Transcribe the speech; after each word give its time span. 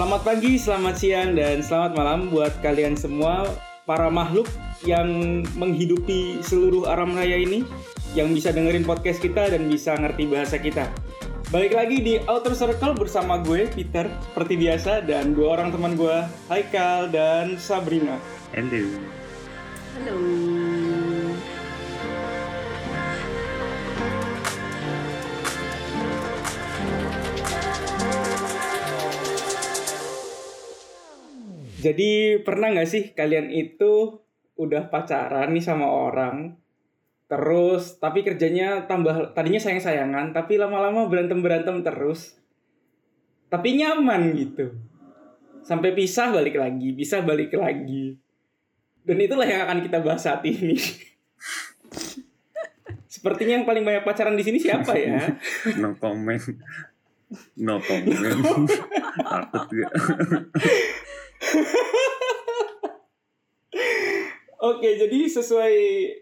Selamat 0.00 0.24
pagi, 0.24 0.56
selamat 0.56 0.94
siang, 0.96 1.36
dan 1.36 1.60
selamat 1.60 1.92
malam 1.92 2.32
buat 2.32 2.56
kalian 2.64 2.96
semua 2.96 3.44
para 3.84 4.08
makhluk 4.08 4.48
yang 4.80 5.44
menghidupi 5.60 6.40
seluruh 6.40 6.88
alam 6.88 7.12
raya 7.12 7.36
ini 7.36 7.68
yang 8.16 8.32
bisa 8.32 8.48
dengerin 8.48 8.88
podcast 8.88 9.20
kita 9.20 9.52
dan 9.52 9.68
bisa 9.68 9.92
ngerti 10.00 10.24
bahasa 10.24 10.56
kita. 10.56 10.88
Balik 11.52 11.76
lagi 11.76 12.00
di 12.00 12.16
Outer 12.16 12.56
Circle 12.56 12.96
bersama 12.96 13.44
gue, 13.44 13.68
Peter, 13.68 14.08
seperti 14.32 14.56
biasa, 14.56 15.04
dan 15.04 15.36
dua 15.36 15.60
orang 15.60 15.68
teman 15.68 15.92
gue, 15.92 16.16
Haikal 16.48 17.12
dan 17.12 17.60
Sabrina. 17.60 18.16
Hello. 18.56 18.80
Halo. 20.00 20.69
Jadi 31.80 32.40
pernah 32.44 32.68
nggak 32.76 32.88
sih 32.88 33.02
kalian 33.16 33.48
itu 33.48 34.20
udah 34.60 34.92
pacaran 34.92 35.56
nih 35.56 35.64
sama 35.64 35.88
orang, 35.88 36.52
terus 37.24 37.96
tapi 37.96 38.20
kerjanya 38.20 38.84
tambah 38.84 39.32
tadinya 39.32 39.56
sayang-sayangan, 39.56 40.36
tapi 40.36 40.60
lama-lama 40.60 41.08
berantem-berantem 41.08 41.80
terus, 41.80 42.36
tapi 43.48 43.80
nyaman 43.80 44.36
gitu, 44.36 44.76
sampai 45.64 45.96
pisah 45.96 46.28
balik 46.28 46.60
lagi, 46.60 46.92
pisah 46.92 47.24
balik 47.24 47.56
lagi, 47.56 48.20
dan 49.08 49.16
itulah 49.16 49.48
yang 49.48 49.64
akan 49.64 49.80
kita 49.80 50.04
bahas 50.04 50.20
saat 50.20 50.44
ini. 50.44 50.76
Sepertinya 53.10 53.60
yang 53.60 53.66
paling 53.66 53.82
banyak 53.82 54.04
pacaran 54.06 54.38
di 54.38 54.44
sini 54.44 54.60
siapa 54.60 54.94
ya? 54.94 55.24
No 55.82 55.96
comment. 55.96 56.40
No 57.58 57.82
comment. 57.82 58.16
Takut 59.50 59.66
gak? 59.74 59.92
Oke, 64.80 64.96
jadi 64.96 65.28
sesuai 65.28 65.74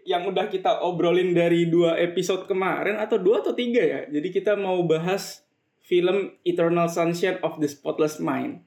yang 0.03 0.27
udah 0.27 0.51
kita 0.51 0.83
obrolin 0.83 1.31
dari 1.31 1.71
dua 1.71 1.95
episode 1.95 2.43
kemarin 2.43 2.99
atau 2.99 3.15
dua 3.15 3.39
atau 3.39 3.55
tiga 3.55 3.79
ya. 3.79 4.03
Jadi 4.11 4.35
kita 4.35 4.59
mau 4.59 4.83
bahas 4.83 5.47
film 5.79 6.35
Eternal 6.43 6.91
Sunshine 6.91 7.39
of 7.39 7.55
the 7.63 7.71
Spotless 7.71 8.19
Mind. 8.19 8.59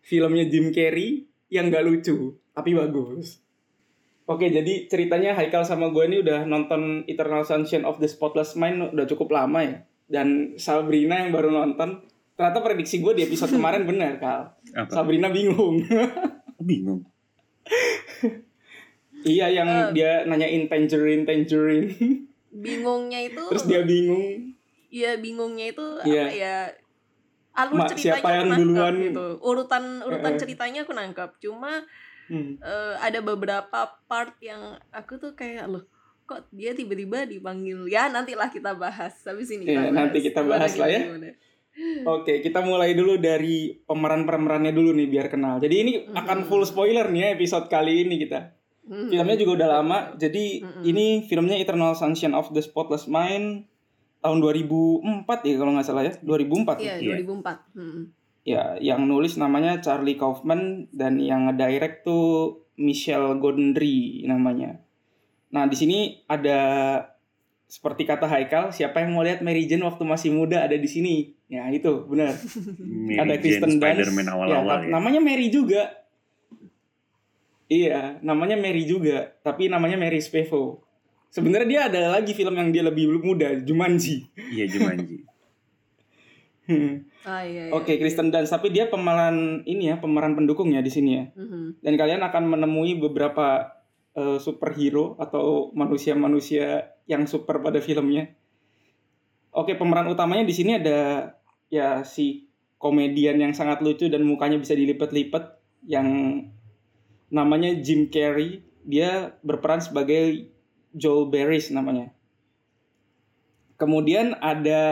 Filmnya 0.00 0.48
Jim 0.48 0.72
Carrey 0.72 1.28
yang 1.52 1.68
gak 1.68 1.84
lucu, 1.84 2.40
tapi 2.56 2.72
bagus. 2.72 3.44
Oke, 4.24 4.48
jadi 4.48 4.88
ceritanya 4.88 5.36
Haikal 5.36 5.68
sama 5.68 5.92
gue 5.92 6.08
ini 6.08 6.24
udah 6.24 6.48
nonton 6.48 7.04
Eternal 7.04 7.44
Sunshine 7.44 7.84
of 7.84 8.00
the 8.00 8.08
Spotless 8.08 8.56
Mind 8.56 8.96
udah 8.96 9.04
cukup 9.04 9.36
lama 9.36 9.60
ya. 9.60 9.84
Dan 10.08 10.56
Sabrina 10.56 11.20
yang 11.20 11.36
baru 11.36 11.52
nonton, 11.52 12.08
ternyata 12.40 12.64
prediksi 12.64 13.04
gue 13.04 13.12
di 13.12 13.28
episode 13.28 13.52
kemarin 13.60 13.84
benar, 13.84 14.16
Kal. 14.16 14.56
Apa? 14.72 14.96
Sabrina 14.96 15.28
bingung. 15.28 15.84
Bingung. 16.56 17.04
iya, 19.26 19.46
yang 19.52 19.68
Eh. 19.68 19.86
dia 19.92 20.12
nanyain 20.22 20.64
tangerine, 20.66 21.22
tangerine. 21.22 21.90
Bingungnya 22.48 23.20
itu 23.22 23.42
Terus 23.46 23.64
dia 23.66 23.82
bingung. 23.82 24.54
Iya, 24.88 25.18
bingungnya 25.18 25.66
itu 25.68 25.84
Iya. 26.02 26.22
apa 26.22 26.32
ya? 26.32 26.56
Alur 27.52 27.84
ceritanya 27.84 27.96
siapa 27.98 28.20
aku 28.22 28.28
yang 28.30 28.46
nangkep 28.46 28.62
duluan? 28.62 28.94
gitu. 29.02 29.26
Urutan 29.42 29.84
urutan 30.02 30.32
eh. 30.32 30.38
ceritanya 30.38 30.80
aku 30.82 30.92
nangkap. 30.92 31.30
Cuma 31.36 31.72
Hmm. 32.26 32.56
eh, 32.56 32.94
ada 32.98 33.20
beberapa 33.20 33.78
part 34.04 34.34
yang 34.40 34.58
aku 34.90 35.16
tuh 35.16 35.32
kayak 35.32 35.66
loh 35.66 35.84
kok 36.22 36.42
dia 36.50 36.74
tiba-tiba 36.74 37.22
dipanggil 37.22 37.86
ya 37.86 38.10
nantilah 38.10 38.50
kita 38.50 38.74
bahas 38.74 39.14
habis 39.22 39.46
ini 39.48 39.62
Iya, 39.64 39.94
nanti 39.94 40.18
kita 40.20 40.42
bahas 40.42 40.74
lah 40.74 40.90
ya. 40.90 41.06
gimana. 41.06 41.30
Oke, 42.04 42.40
kita 42.40 42.60
mulai 42.60 42.92
dulu 42.92 43.14
dari 43.16 43.78
pemeran-pemerannya 43.78 44.72
dulu 44.72 44.90
nih 44.92 45.06
biar 45.06 45.28
kenal. 45.28 45.60
Jadi 45.60 45.74
ini 45.76 45.92
Mhm. 46.02 46.16
akan 46.16 46.38
full 46.44 46.64
spoiler 46.64 47.06
nih 47.06 47.20
ya 47.20 47.28
episode 47.30 47.68
kali 47.68 48.02
ini 48.02 48.16
kita. 48.18 48.48
Hmm. 48.86 49.08
Filmnya 49.08 49.36
juga 49.36 49.52
udah 49.56 49.68
lama. 49.74 49.98
Jadi 50.14 50.62
Mhm. 50.62 50.82
ini 50.84 51.06
filmnya 51.22 51.54
Eternal 51.54 51.92
Sunshine 51.92 52.32
of 52.32 52.50
the 52.50 52.60
Spotless 52.60 53.04
Mind 53.04 53.66
tahun 54.18 54.38
2004 54.38 55.02
ya 55.42 55.54
kalau 55.56 55.74
nggak 55.74 55.84
salah 55.84 56.02
ya. 56.02 56.14
2004. 56.18 56.78
Iya, 56.78 56.94
ya? 56.96 57.18
2004. 57.18 57.56
Hmm. 57.72 58.02
Ya, 58.42 58.64
yang 58.78 59.02
nulis 59.02 59.34
namanya 59.34 59.78
Charlie 59.80 60.14
Kaufman 60.14 60.86
dan 60.90 61.18
yang 61.18 61.46
ngedirect 61.46 62.02
tuh 62.02 62.62
Michelle 62.76 63.34
Gondry 63.36 64.22
namanya. 64.22 64.78
Nah, 65.48 65.66
di 65.66 65.74
sini 65.74 65.98
ada 66.24 66.58
seperti 67.66 68.06
kata 68.06 68.24
Haikal, 68.24 68.70
siapa 68.70 69.02
yang 69.02 69.10
mau 69.10 69.26
lihat 69.26 69.42
Mary 69.42 69.66
Jane 69.66 69.82
waktu 69.82 70.02
masih 70.02 70.30
muda 70.30 70.62
ada 70.62 70.74
di 70.74 70.86
sini. 70.86 71.34
Ya, 71.46 71.66
itu 71.68 72.06
benar. 72.06 72.34
Ada 73.18 73.34
Kristen 73.36 73.70
Dunst. 73.72 73.82
Spider-Man 73.82 74.26
Ya, 74.26 74.32
awal-awal 74.32 74.66
ta- 74.68 74.82
ya. 74.84 74.90
namanya 74.92 75.20
Mary 75.20 75.46
juga. 75.48 76.05
Iya, 77.66 78.22
namanya 78.22 78.54
Mary 78.54 78.86
juga, 78.86 79.34
tapi 79.42 79.66
namanya 79.66 79.98
Mary 79.98 80.22
Spevo. 80.22 80.86
Sebenarnya 81.34 81.66
dia 81.66 81.80
ada 81.90 82.00
lagi 82.18 82.32
film 82.32 82.54
yang 82.54 82.70
dia 82.70 82.86
lebih 82.86 83.18
muda, 83.18 83.58
Jumanji. 83.58 84.30
Iya 84.34 84.64
Jumanji. 84.70 85.26
Ah 87.26 87.42
iya. 87.46 87.70
iya. 87.70 87.74
Oke, 87.74 87.98
Kristen 87.98 88.30
Dunst, 88.30 88.50
tapi 88.50 88.74
dia 88.74 88.90
pemeran 88.90 89.62
ini 89.66 89.90
ya, 89.90 90.02
pemeran 90.02 90.34
pendukung 90.34 90.70
ya 90.74 90.82
di 90.82 90.90
sini 90.90 91.10
ya. 91.14 91.24
Mhm. 91.34 91.82
Dan 91.82 91.94
kalian 91.94 92.22
akan 92.22 92.42
menemui 92.54 92.98
beberapa 92.98 93.70
eh, 94.14 94.38
superhero 94.42 95.14
atau 95.18 95.70
manusia-manusia 95.74 96.98
yang 97.06 97.26
super 97.26 97.62
pada 97.62 97.78
filmnya. 97.78 98.34
Oke, 99.54 99.78
pemeran 99.78 100.10
utamanya 100.10 100.42
di 100.42 100.54
sini 100.54 100.78
ada 100.78 101.32
ya 101.70 102.02
si 102.02 102.46
komedian 102.78 103.38
yang 103.42 103.54
sangat 103.54 103.82
lucu 103.82 104.06
dan 104.10 104.22
mukanya 104.22 104.58
bisa 104.58 104.74
dilipat-lipat 104.74 105.58
yang 105.86 106.06
namanya 107.28 107.74
Jim 107.80 108.08
Carrey. 108.08 108.62
Dia 108.86 109.34
berperan 109.42 109.82
sebagai 109.82 110.46
Joel 110.94 111.28
Barris 111.28 111.68
namanya. 111.74 112.14
Kemudian 113.76 114.38
ada 114.40 114.84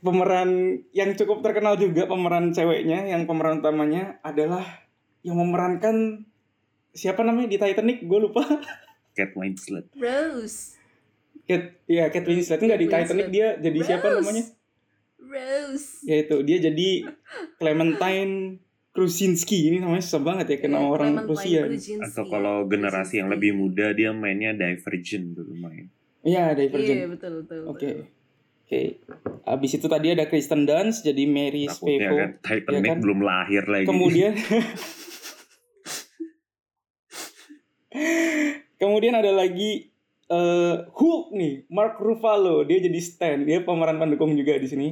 pemeran 0.00 0.80
yang 0.96 1.12
cukup 1.14 1.44
terkenal 1.44 1.76
juga 1.76 2.08
pemeran 2.08 2.50
ceweknya 2.56 3.04
yang 3.04 3.28
pemeran 3.28 3.60
utamanya 3.60 4.16
adalah 4.24 4.64
yang 5.20 5.36
memerankan 5.36 6.24
siapa 6.96 7.20
namanya 7.22 7.52
di 7.52 7.58
Titanic 7.60 8.02
gue 8.08 8.18
lupa 8.18 8.42
Cat 9.16 9.36
Winslet. 9.36 9.86
Rose. 9.94 10.80
Kate 11.44 11.84
ya 11.84 12.08
Kate 12.08 12.26
Winslet 12.26 12.60
enggak 12.64 12.80
di 12.80 12.88
Kate 12.88 13.04
Titanic 13.06 13.28
dia 13.28 13.48
jadi 13.60 13.78
siapa 13.84 14.06
Rose. 14.08 14.18
namanya 14.24 14.44
Rose. 15.20 15.88
ya 16.08 16.16
itu 16.24 16.36
dia 16.48 16.58
jadi 16.58 16.88
Clementine 17.60 18.58
Krusinski. 18.90 19.70
Ini 19.70 19.78
namanya 19.78 20.02
susah 20.02 20.18
banget 20.20 20.46
ya 20.48 20.58
kena 20.58 20.78
Iya, 20.78 20.88
orang 20.88 21.12
Rusia. 21.22 21.62
Atau 22.00 22.26
kalau 22.26 22.66
generasi 22.66 23.18
yang 23.18 23.28
lebih 23.28 23.54
muda 23.54 23.90
dia 23.90 24.10
mainnya 24.10 24.50
Divergent 24.52 25.32
dulu 25.32 25.54
main. 25.56 25.86
iya 26.20 26.50
Iya, 26.50 26.58
Divergent 26.58 27.00
betul 27.10 27.32
betul. 27.42 27.60
oke. 27.66 27.90
oke. 28.66 28.80
Abis 29.42 29.70
itu 29.74 29.86
tadi 29.86 30.10
ada 30.10 30.26
Kristen 30.26 30.62
Dunst 30.62 31.02
jadi 31.02 31.22
Mary 31.24 31.64
Takutnya 31.64 31.98
Spevo 32.02 32.14
kan 32.16 32.30
Titanic 32.40 32.70
ya 32.76 32.88
kan? 32.88 32.98
belum 32.98 33.18
lahir 33.20 33.62
lagi. 33.64 33.86
kemudian 33.86 34.32
kemudian 38.76 39.14
ada 39.14 39.30
lagi 39.30 39.90
eh, 40.26 40.76
Hulk 40.88 41.24
nih 41.32 41.66
Mark 41.68 41.98
Ruffalo. 41.98 42.62
Dia 42.62 42.78
jadi 42.80 43.00
Stan. 43.00 43.42
Dia 43.42 43.62
pemeran 43.62 43.98
pendukung 43.98 44.34
juga 44.34 44.54
di 44.54 44.66
sini. 44.66 44.88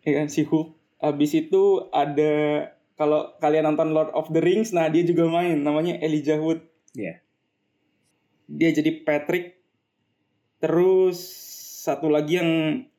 Ya 0.00 0.16
kan 0.16 0.28
si 0.28 0.44
Hulk 0.44 0.79
habis 1.00 1.32
itu 1.36 1.88
ada 1.90 2.68
kalau 2.94 3.32
kalian 3.40 3.72
nonton 3.72 3.96
Lord 3.96 4.12
of 4.12 4.28
the 4.30 4.44
Rings 4.44 4.76
nah 4.76 4.92
dia 4.92 5.02
juga 5.02 5.26
main 5.28 5.56
namanya 5.60 5.98
Elijah 6.00 6.38
Wood. 6.40 6.62
Iya. 6.94 7.22
dia 8.50 8.70
jadi 8.74 9.06
Patrick. 9.06 9.62
Terus 10.58 11.16
satu 11.86 12.10
lagi 12.10 12.42
yang 12.42 12.50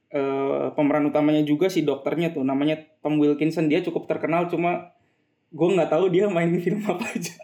eh, 0.09 0.67
pemeran 0.73 1.11
utamanya 1.11 1.43
juga 1.43 1.67
si 1.67 1.83
dokternya 1.83 2.31
tuh 2.31 2.41
namanya 2.47 2.79
Tom 3.03 3.19
Wilkinson. 3.19 3.67
Dia 3.67 3.83
cukup 3.83 4.07
terkenal 4.07 4.47
cuma 4.47 4.95
gue 5.51 5.67
nggak 5.75 5.91
tahu 5.91 6.07
dia 6.07 6.31
main 6.31 6.55
film 6.63 6.81
apa 6.87 7.03
aja. 7.03 7.35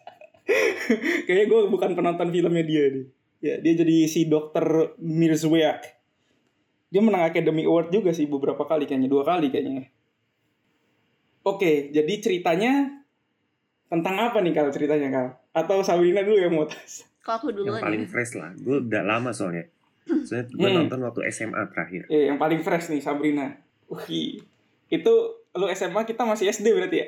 Kayaknya 1.27 1.45
gue 1.51 1.59
bukan 1.67 1.91
penonton 1.99 2.31
filmnya 2.31 2.63
dia 2.63 2.83
deh 2.95 3.07
ya 3.37 3.61
dia 3.61 3.73
jadi 3.77 4.09
si 4.09 4.25
dokter 4.25 4.97
Mirzweak 4.97 5.81
dia 6.87 7.01
menang 7.03 7.27
Academy 7.27 7.67
Award 7.67 7.93
juga 7.93 8.11
sih 8.15 8.25
beberapa 8.25 8.63
kali 8.65 8.89
kayaknya 8.89 9.09
dua 9.11 9.23
kali 9.27 9.53
kayaknya 9.53 9.93
oke 11.47 11.71
jadi 11.89 12.13
ceritanya 12.17 12.91
tentang 13.87 14.15
apa 14.19 14.39
nih 14.39 14.51
kalau 14.51 14.67
ceritanya 14.67 15.07
kal 15.07 15.27
atau 15.53 15.79
Sabrina 15.79 16.19
dulu 16.19 16.37
yang 16.37 16.51
mau 16.51 16.65
tas 16.65 17.07
Kalau 17.17 17.37
aku 17.37 17.47
Yang 17.49 17.57
duluan 17.61 17.81
paling 17.81 18.01
ya. 18.01 18.07
fresh 18.07 18.33
lah. 18.33 18.51
Gue 18.53 18.77
udah 18.81 19.03
lama 19.03 19.31
soalnya. 19.31 19.67
Soalnya 20.23 20.47
gue 20.49 20.63
Hmm. 20.65 20.77
nonton 20.81 20.99
waktu 21.01 21.21
SMA 21.27 21.59
terakhir. 21.67 22.07
Eh, 22.07 22.27
yang 22.27 22.35
paling 22.35 22.59
fresh 22.61 22.87
nih 22.87 22.99
Sabrina. 22.99 23.51
Wih, 23.85 24.39
itu 24.87 25.13
lu 25.51 25.67
SMA 25.69 26.03
kita 26.03 26.23
masih 26.23 26.47
SD 26.47 26.71
berarti 26.71 26.97
ya? 26.97 27.07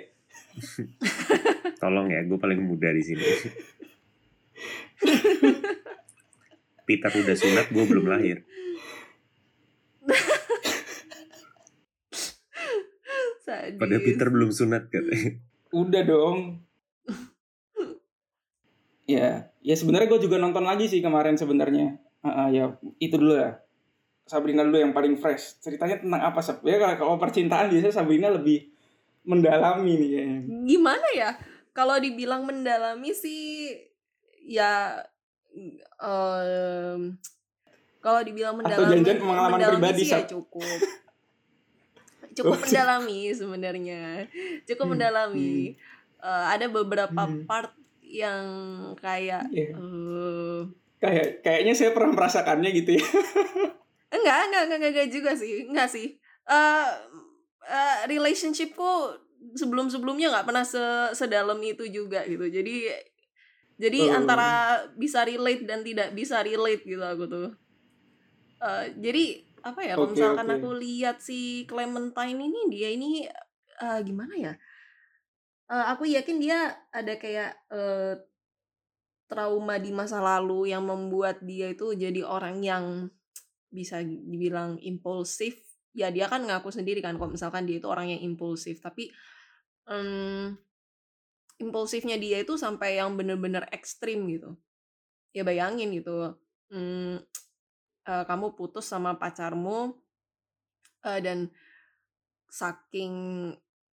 Tolong 1.80 2.08
ya, 2.08 2.20
gue 2.22 2.36
paling 2.36 2.60
muda 2.60 2.90
di 2.90 3.00
sini. 3.00 3.24
Peter 6.84 7.12
udah 7.14 7.36
sunat, 7.38 7.68
gue 7.70 7.84
belum 7.86 8.06
lahir. 8.06 8.44
Saya 12.10 13.32
sadis. 13.50 13.82
Pada 13.82 13.98
Peter 13.98 14.28
belum 14.30 14.54
sunat 14.54 14.94
kan. 14.94 15.04
Udah 15.74 16.02
dong. 16.06 16.62
ya, 19.10 19.50
ya 19.60 19.74
sebenarnya 19.74 20.06
gue 20.06 20.22
juga 20.22 20.38
nonton 20.38 20.62
lagi 20.62 20.86
sih 20.86 21.02
kemarin 21.02 21.34
sebenarnya. 21.34 21.98
Ah, 22.22 22.46
ah, 22.46 22.48
ya 22.54 22.78
itu 23.02 23.18
dulu 23.18 23.34
ya. 23.34 23.58
Sabrina 24.30 24.62
dulu 24.62 24.78
yang 24.78 24.94
paling 24.94 25.18
fresh. 25.18 25.58
Ceritanya 25.58 25.98
tentang 25.98 26.22
apa 26.22 26.38
Sab? 26.46 26.62
Ya 26.62 26.78
kalau- 26.78 26.98
kalau 27.02 27.16
percintaan 27.18 27.74
biasanya 27.74 27.96
Sabrina 27.96 28.30
lebih 28.30 28.70
mendalami 29.26 29.98
nih 29.98 30.10
kayaknya. 30.14 30.40
Gimana 30.70 31.08
ya? 31.18 31.30
Kalau 31.74 31.98
dibilang 31.98 32.46
mendalami 32.46 33.10
sih 33.10 33.74
ya 34.46 35.02
em, 35.98 37.18
kalau 38.00 38.22
dibilang 38.24 38.56
Atau 38.58 38.62
mendalami 38.64 38.94
janjian 39.02 39.18
pengalaman 39.20 39.52
mendalami 39.58 39.82
pribadi, 39.82 40.04
sih 40.06 40.14
ya 40.14 40.22
cukup. 40.26 40.64
Cukup 42.36 42.56
Oh, 42.56 42.62
mendalami 42.62 43.20
sebenarnya. 43.32 44.04
Cukup 44.66 44.86
Hmm, 44.86 44.94
mendalami. 44.96 45.74
Eh, 46.20 46.46
ada 46.52 46.66
beberapa 46.68 47.24
Hmm. 47.26 47.48
part 47.48 47.72
yang 48.02 48.44
kayak 48.98 49.46
Iya. 49.50 49.72
eh, 49.74 50.62
Kayak 51.00 51.28
kayaknya 51.42 51.74
saya 51.74 51.92
pernah 51.96 52.12
merasakannya 52.12 52.70
gitu 52.76 53.00
ya. 53.00 53.06
enggak, 54.16 54.38
enggak, 54.52 54.62
enggak, 54.68 54.78
enggak, 54.78 54.92
enggak 54.92 55.10
juga 55.10 55.32
sih. 55.34 55.64
Enggak 55.64 55.88
sih. 55.88 56.08
Eh 56.44 56.88
eh, 57.64 57.98
relationshipku 58.10 58.92
sebelum-sebelumnya 59.56 60.28
nggak 60.28 60.48
pernah 60.50 60.66
se 60.68 60.82
sedalam 61.16 61.56
itu 61.64 61.88
juga 61.88 62.28
gitu. 62.28 62.52
Jadi 62.52 62.92
jadi 63.80 64.12
Oh. 64.12 64.18
antara 64.20 64.50
bisa 65.00 65.24
relate 65.24 65.64
dan 65.64 65.88
tidak 65.88 66.12
bisa 66.12 66.44
relate 66.44 66.84
gitu 66.84 67.00
aku 67.00 67.26
tuh. 67.32 67.48
Eh, 68.60 68.86
jadi 69.00 69.24
apa 69.64 69.80
ya 69.84 69.94
kalau 69.96 70.10
Oke, 70.10 70.16
misalkan 70.18 70.48
oke. 70.48 70.56
aku 70.60 70.70
lihat 70.80 71.18
si 71.20 71.66
Clementine 71.68 72.40
ini 72.40 72.62
dia 72.72 72.90
ini 72.92 73.10
eh, 73.80 74.00
gimana 74.04 74.34
ya? 74.36 74.54
Eh, 75.70 75.86
aku 75.94 76.10
yakin 76.10 76.38
dia 76.42 76.74
ada 76.90 77.14
kayak 77.20 77.52
eh, 77.70 78.16
trauma 79.30 79.78
di 79.78 79.94
masa 79.94 80.18
lalu 80.18 80.74
yang 80.74 80.90
membuat 80.90 81.46
dia 81.46 81.70
itu 81.70 81.94
jadi 81.94 82.26
orang 82.26 82.66
yang 82.66 82.86
bisa 83.70 84.02
dibilang 84.02 84.82
impulsif 84.82 85.62
ya 85.94 86.10
dia 86.10 86.26
kan 86.26 86.42
ngaku 86.42 86.74
sendiri 86.74 87.06
kan 87.06 87.14
kalau 87.22 87.30
misalkan 87.30 87.70
dia 87.70 87.78
itu 87.78 87.86
orang 87.86 88.10
yang 88.10 88.22
impulsif 88.26 88.82
tapi 88.82 89.14
em, 89.86 90.58
impulsifnya 91.62 92.18
dia 92.18 92.42
itu 92.42 92.58
sampai 92.58 92.98
yang 92.98 93.14
bener-bener 93.14 93.70
ekstrim 93.70 94.26
gitu 94.34 94.58
ya 95.30 95.46
bayangin 95.46 95.94
gitu 95.94 96.34
mm, 96.74 97.22
eh, 98.10 98.24
kamu 98.26 98.58
putus 98.58 98.90
sama 98.90 99.22
pacarmu 99.22 99.94
eh, 101.06 101.22
dan 101.22 101.54
saking 102.50 103.14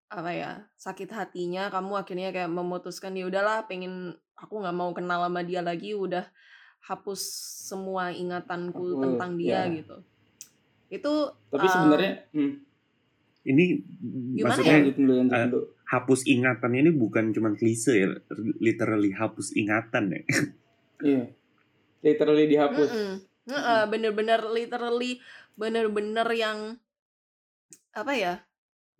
apa 0.07 0.31
ya 0.33 0.51
sakit 0.79 1.11
hatinya 1.13 1.69
kamu 1.69 1.99
akhirnya 1.99 2.31
kayak 2.33 2.49
memutuskan 2.49 3.13
ya 3.13 3.27
udahlah 3.29 3.67
pengen 3.69 4.15
aku 4.39 4.63
nggak 4.63 4.77
mau 4.77 4.89
kenal 4.95 5.21
sama 5.27 5.43
dia 5.43 5.61
lagi 5.61 5.93
udah 5.93 6.25
hapus 6.87 7.21
semua 7.67 8.15
ingatanku 8.15 8.95
Hapus, 8.95 9.03
tentang 9.03 9.31
dia 9.35 9.67
ya. 9.67 9.75
gitu 9.83 9.97
itu 10.87 11.13
Tapi 11.51 11.67
eh, 11.67 11.71
sebenarnya 11.71 12.13
hmm, 12.31 12.53
Ini 13.47 13.65
Gimana 14.35 14.59
maksudnya 14.59 14.75
ya? 14.83 15.47
dulu. 15.47 15.59
hapus 15.87 16.27
ingatan 16.27 16.71
ini 16.75 16.91
bukan 16.91 17.31
cuma 17.31 17.55
klise 17.55 17.95
ya, 17.95 18.11
literally 18.59 19.15
hapus 19.15 19.55
ingatan 19.55 20.11
ya. 20.11 20.21
Iya. 20.99 21.23
Literally 22.03 22.45
dihapus. 22.51 22.91
Mm-mm. 22.91 23.15
Heeh, 23.47 23.83
bener-bener 23.87 24.43
literally 24.51 25.23
bener-bener 25.57 26.27
yang 26.35 26.77
apa 27.97 28.13
ya 28.13 28.33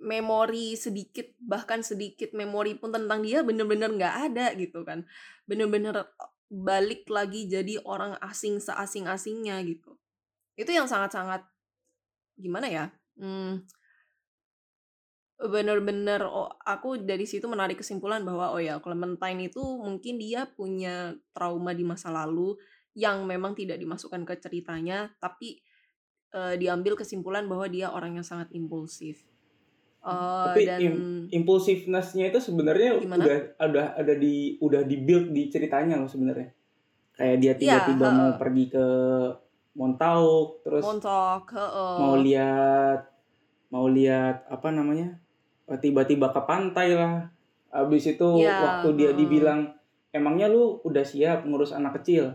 memori 0.01 0.73
sedikit 0.77 1.29
bahkan 1.41 1.81
sedikit 1.81 2.33
memori 2.33 2.77
pun 2.77 2.93
tentang 2.93 3.21
dia 3.21 3.41
bener-bener 3.45 3.91
nggak 3.93 4.15
ada 4.31 4.55
gitu 4.55 4.81
kan. 4.87 5.03
Bener-bener 5.45 6.07
balik 6.47 7.05
lagi 7.11 7.45
jadi 7.51 7.83
orang 7.83 8.15
asing 8.23 8.63
seasing-asingnya 8.63 9.59
gitu. 9.67 9.99
Itu 10.55 10.71
yang 10.73 10.87
sangat-sangat 10.89 11.43
gimana 12.37 12.67
ya 12.69 12.85
hmm, 13.17 13.65
bener-bener 15.37 16.21
oh, 16.25 16.53
aku 16.65 17.01
dari 17.01 17.25
situ 17.25 17.49
menarik 17.49 17.81
kesimpulan 17.81 18.21
bahwa 18.21 18.53
oh 18.53 18.61
ya 18.61 18.77
Clementine 18.81 19.49
itu 19.49 19.61
mungkin 19.61 20.21
dia 20.21 20.45
punya 20.49 21.17
trauma 21.33 21.73
di 21.73 21.85
masa 21.85 22.13
lalu 22.13 22.57
yang 22.97 23.23
memang 23.29 23.53
tidak 23.53 23.77
dimasukkan 23.77 24.25
ke 24.25 24.41
ceritanya 24.41 25.13
tapi 25.21 25.61
eh, 26.33 26.55
diambil 26.57 26.97
kesimpulan 26.97 27.45
bahwa 27.45 27.69
dia 27.69 27.93
orang 27.93 28.17
yang 28.17 28.25
sangat 28.25 28.49
impulsif 28.51 29.21
Eh, 30.07 30.43
Tapi 30.47 30.61
dan 30.63 30.79
im- 30.79 31.27
Impulsiveness-nya 31.27 32.31
itu 32.31 32.39
sebenarnya 32.39 32.95
Gimana? 32.95 33.27
udah 33.27 33.37
ada 33.59 33.81
ada 33.99 34.13
di 34.15 34.55
udah 34.63 34.87
di 34.87 34.95
build 35.03 35.35
di 35.35 35.51
ceritanya 35.51 35.99
loh 35.99 36.07
sebenarnya. 36.07 36.47
Kayak 37.19 37.37
dia 37.43 37.53
Iya, 37.59 37.59
tiba-tiba 37.59 38.05
mau 38.07 38.23
heeh. 38.31 38.39
pergi 38.39 38.65
ke 38.71 38.85
Montauk 39.75 40.63
terus 40.63 40.87
heeh. 40.87 41.97
mau 41.99 42.15
lihat 42.17 42.99
mau 43.67 43.85
lihat 43.91 44.47
apa 44.47 44.71
namanya 44.71 45.19
eh, 45.67 45.75
tiba-tiba 45.77 46.31
ke 46.31 46.41
pantai 46.47 46.95
lah 46.95 47.27
habis 47.69 48.07
itu 48.07 48.23
Iya, 48.23 48.57
waktu 48.63 48.87
dia 48.95 49.11
dibilang 49.11 49.75
emangnya 50.15 50.47
lu 50.47 50.79
udah 50.87 51.03
siap 51.03 51.43
ngurus 51.43 51.75
anak 51.75 51.99
kecil 52.01 52.31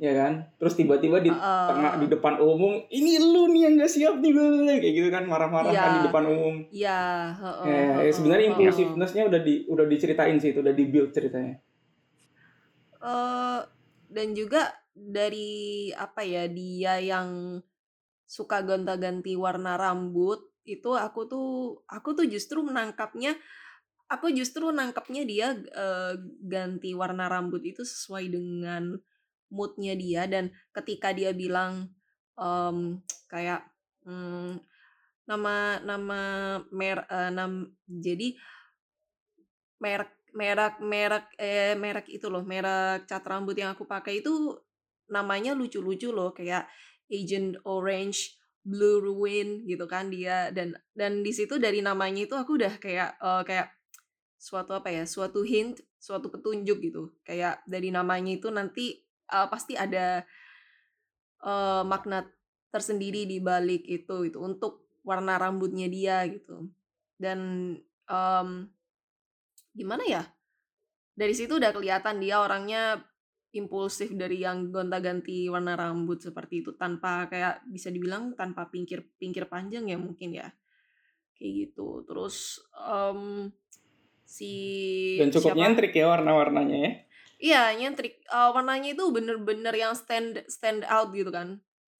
ya 0.00 0.16
kan 0.16 0.48
terus 0.56 0.80
tiba-tiba 0.80 1.20
di 1.20 1.28
Heeh. 1.28 1.66
tengah 1.68 2.00
di 2.00 2.06
depan 2.08 2.40
umum 2.40 2.80
ini 2.88 3.20
lu 3.20 3.52
nih 3.52 3.68
yang 3.68 3.74
gak 3.84 3.92
siap 3.92 4.16
nih 4.16 4.32
kayak 4.80 4.94
gitu 4.96 5.08
kan 5.12 5.28
marah-marah 5.28 5.76
Iya. 5.76 5.82
kan 5.84 5.92
di 5.92 6.02
depan 6.08 6.24
umum 6.24 6.54
Iya, 6.72 7.00
ya, 7.60 7.68
ya, 7.68 7.80
heeh, 8.00 8.08
sebenarnya 8.08 8.46
heeh. 8.48 8.56
impulsiveness-nya 8.56 9.28
udah 9.28 9.40
di 9.44 9.54
udah 9.68 9.84
diceritain 9.84 10.40
sih 10.40 10.56
itu 10.56 10.64
udah 10.64 10.72
di 10.72 10.84
build 10.88 11.12
ceritanya 11.12 11.60
eh 13.00 13.60
dan 14.10 14.28
juga 14.34 14.72
dari 14.96 15.92
apa 15.92 16.24
ya 16.24 16.48
dia 16.48 16.96
yang 16.98 17.60
suka 18.24 18.64
gonta-ganti 18.64 19.36
warna 19.36 19.76
rambut 19.76 20.48
itu 20.64 20.96
aku 20.96 21.28
tuh 21.28 21.48
aku 21.92 22.16
tuh 22.16 22.24
justru 22.24 22.64
menangkapnya 22.64 23.36
aku 24.08 24.32
justru 24.32 24.72
nangkapnya 24.72 25.22
dia 25.28 25.48
eh, 25.54 26.14
ganti 26.40 26.96
warna 26.96 27.28
rambut 27.28 27.60
itu 27.62 27.84
sesuai 27.84 28.32
dengan 28.32 28.96
moodnya 29.50 29.98
dia 29.98 30.24
dan 30.30 30.54
ketika 30.72 31.10
dia 31.10 31.34
bilang 31.34 31.90
em, 32.38 33.02
kayak 33.26 33.66
hmm, 34.06 34.62
nama 35.26 35.78
nama 35.82 36.20
mer 36.74 37.06
eh, 37.06 37.30
nam 37.30 37.70
jadi 37.86 38.34
merek 39.82 40.10
merek 40.34 40.74
merek 40.82 41.26
eh 41.38 41.74
merek 41.74 42.06
itu 42.10 42.26
loh 42.30 42.42
merek 42.42 43.06
cat 43.06 43.22
rambut 43.26 43.54
yang 43.58 43.74
aku 43.74 43.86
pakai 43.86 44.22
itu 44.22 44.54
namanya 45.10 45.54
lucu-lucu 45.54 46.14
loh 46.14 46.30
kayak 46.30 46.70
Agent 47.10 47.58
Orange 47.66 48.38
Blue 48.62 49.02
Ruin 49.02 49.66
gitu 49.66 49.86
kan 49.90 50.12
dia 50.12 50.54
dan 50.54 50.78
dan 50.94 51.26
di 51.26 51.32
situ 51.34 51.58
dari 51.58 51.82
namanya 51.82 52.26
itu 52.26 52.34
aku 52.38 52.58
udah 52.58 52.74
kayak 52.78 53.18
eh, 53.18 53.42
kayak 53.46 53.68
suatu 54.40 54.72
apa 54.72 54.88
ya 54.88 55.04
suatu 55.04 55.44
hint 55.44 55.84
suatu 56.00 56.32
petunjuk 56.32 56.80
gitu. 56.80 57.12
Kayak 57.22 57.60
dari 57.68 57.92
namanya 57.92 58.32
itu 58.32 58.48
nanti 58.48 58.96
eh, 59.30 59.48
pasti 59.48 59.78
ada 59.78 60.26
eh, 61.46 61.82
makna 61.86 62.26
tersendiri 62.70 63.26
di 63.26 63.42
balik 63.42 63.82
itu 63.86 64.30
itu 64.30 64.38
untuk 64.38 64.86
warna 65.02 65.36
rambutnya 65.36 65.90
dia 65.90 66.22
gitu. 66.30 66.70
Dan 67.20 67.74
em, 68.06 68.48
gimana 69.74 70.02
ya 70.06 70.22
dari 71.12 71.34
situ 71.36 71.60
udah 71.60 71.74
kelihatan 71.74 72.16
dia 72.22 72.40
orangnya 72.40 73.02
impulsif 73.50 74.14
dari 74.14 74.46
yang 74.46 74.70
gonta-ganti 74.70 75.50
warna 75.50 75.74
rambut 75.74 76.22
seperti 76.22 76.62
itu 76.62 76.78
tanpa 76.78 77.26
kayak 77.26 77.66
bisa 77.66 77.90
dibilang 77.90 78.38
tanpa 78.38 78.70
pinggir 78.70 79.02
pinggir 79.18 79.50
panjang 79.50 79.90
ya 79.90 79.98
mungkin 79.98 80.30
ya. 80.38 80.48
Kayak 81.34 81.52
gitu. 81.68 82.06
Terus 82.06 82.62
em, 82.78 83.50
si 84.22 84.52
dan 85.18 85.34
cukup 85.34 85.52
siapa? 85.52 85.58
nyentrik 85.58 85.92
ya 85.92 86.06
warna-warnanya 86.06 86.78
ya 86.78 86.92
Iya, 87.40 87.72
nyentrik. 87.72 88.20
Eh, 88.22 88.50
warnanya 88.52 88.92
itu 88.92 89.04
bener-bener 89.08 89.72
yang 89.72 89.96
stand 89.96 90.44
stand 90.44 90.84
out 90.84 91.08
gitu 91.10 91.32
kan. 91.32 91.56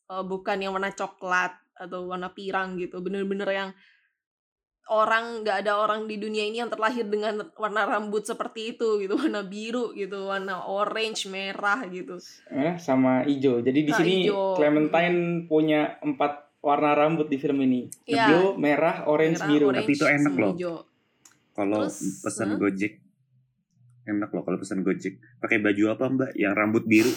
Eh, 0.07 0.23
bukan 0.23 0.61
yang 0.61 0.77
warna 0.77 0.93
coklat 0.93 1.57
atau 1.73 2.05
warna 2.07 2.29
pirang 2.31 2.77
gitu. 2.77 3.01
Bener-bener 3.01 3.49
yang 3.49 3.71
orang 4.91 5.47
nggak 5.47 5.63
ada 5.63 5.79
orang 5.79 6.05
di 6.05 6.19
dunia 6.19 6.43
ini 6.43 6.59
yang 6.59 6.69
terlahir 6.69 7.07
dengan 7.07 7.47
warna 7.55 7.87
rambut 7.87 8.27
seperti 8.27 8.77
itu 8.77 9.01
gitu. 9.01 9.17
Warna 9.17 9.41
biru 9.41 9.97
gitu, 9.97 10.29
warna 10.29 10.67
orange, 10.67 11.25
merah 11.25 11.89
gitu. 11.89 12.21
Eh, 12.51 12.77
sama 12.77 13.25
hijau 13.25 13.65
jadi 13.65 13.81
di 13.81 13.93
Ah, 13.95 13.97
sini 13.97 14.13
hijau. 14.29 14.61
Clementine 14.61 15.49
punya 15.49 15.97
empat 16.03 16.53
warna 16.61 16.93
rambut 16.93 17.33
di 17.33 17.41
film 17.41 17.65
ini 17.65 17.89
Iya. 18.05 18.29
hijau 18.29 18.45
merah 18.61 19.09
orange 19.09 19.41
Merah, 19.41 19.49
biru 19.49 19.65
orange, 19.73 19.81
Tapi 19.89 19.93
itu 19.97 20.05
enak 20.05 20.35
loh. 20.37 20.55
Kalau 21.51 21.81
pesan 22.21 22.49
hah? 22.53 22.59
Gojek 22.61 22.93
enak 24.11 24.35
loh 24.35 24.43
kalau 24.43 24.59
pesan 24.59 24.83
Gojek. 24.83 25.23
Pakai 25.39 25.63
baju 25.63 25.95
apa 25.95 26.05
Mbak? 26.11 26.31
Yang 26.35 26.55
rambut 26.59 26.85
biru. 26.91 27.13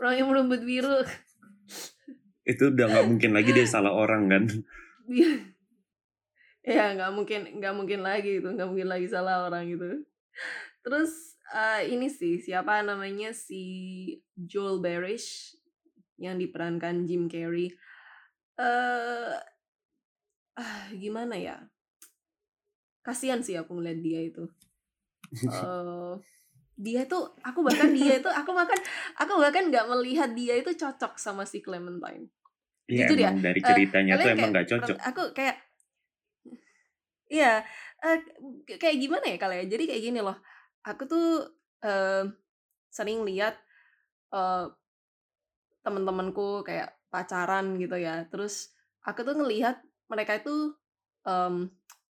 Orang 0.00 0.14
yang 0.16 0.28
rambut 0.32 0.60
biru. 0.64 1.04
Itu 2.44 2.72
udah 2.72 2.86
nggak 2.88 3.06
mungkin 3.08 3.30
lagi 3.36 3.50
dia 3.52 3.68
salah 3.68 3.92
orang 3.92 4.28
kan. 4.28 4.44
ya 6.64 6.96
nggak 6.96 7.12
mungkin 7.12 7.40
nggak 7.60 7.74
mungkin 7.76 8.00
lagi 8.00 8.40
itu 8.40 8.48
nggak 8.48 8.68
mungkin 8.72 8.88
lagi 8.88 9.04
salah 9.04 9.44
orang 9.44 9.68
itu 9.68 10.00
terus 10.80 11.36
uh, 11.52 11.84
ini 11.84 12.08
sih 12.08 12.40
siapa 12.40 12.80
namanya 12.80 13.36
si 13.36 13.62
Joel 14.32 14.80
Barish 14.80 15.60
yang 16.16 16.40
diperankan 16.40 17.04
Jim 17.04 17.28
Carrey 17.28 17.68
eh 18.56 19.36
uh, 20.56 20.84
gimana 20.96 21.36
ya 21.36 21.60
kasihan 23.04 23.44
sih 23.44 23.54
aku 23.54 23.76
ngeliat 23.76 24.00
dia 24.00 24.20
itu. 24.24 24.48
Uh, 25.44 26.16
dia 26.74 27.06
tuh 27.06 27.30
aku 27.46 27.62
bahkan 27.62 27.94
dia 27.94 28.18
itu 28.18 28.26
aku 28.26 28.50
bahkan 28.50 28.74
aku 29.14 29.38
bahkan 29.38 29.70
nggak 29.70 29.86
melihat 29.86 30.30
dia 30.34 30.58
itu 30.58 30.74
cocok 30.74 31.20
sama 31.20 31.46
si 31.46 31.62
Clementine. 31.62 32.26
Iya 32.90 33.06
Jujur 33.06 33.18
ya, 33.22 33.30
emang 33.30 33.44
dari 33.44 33.60
eh, 33.62 33.68
ceritanya 33.68 34.12
tuh 34.18 34.20
kalian 34.26 34.36
emang 34.36 34.50
nggak 34.52 34.68
cocok. 34.68 34.96
aku 34.98 35.22
kayak 35.32 35.56
iya 37.30 37.62
eh, 38.02 38.18
kayak 38.80 38.96
gimana 38.98 39.24
ya 39.30 39.38
kalian? 39.38 39.66
Jadi 39.70 39.84
kayak 39.86 40.02
gini 40.02 40.20
loh 40.20 40.36
aku 40.82 41.02
tuh 41.06 41.26
eh, 41.86 42.24
sering 42.90 43.22
lihat 43.22 43.54
eh, 44.34 44.66
teman-temanku 45.86 46.66
kayak 46.66 46.96
pacaran 47.12 47.78
gitu 47.78 47.94
ya. 48.00 48.26
Terus 48.32 48.74
aku 49.06 49.22
tuh 49.22 49.36
ngelihat 49.38 49.78
mereka 50.10 50.40
itu 50.42 50.74
em, 51.28 51.70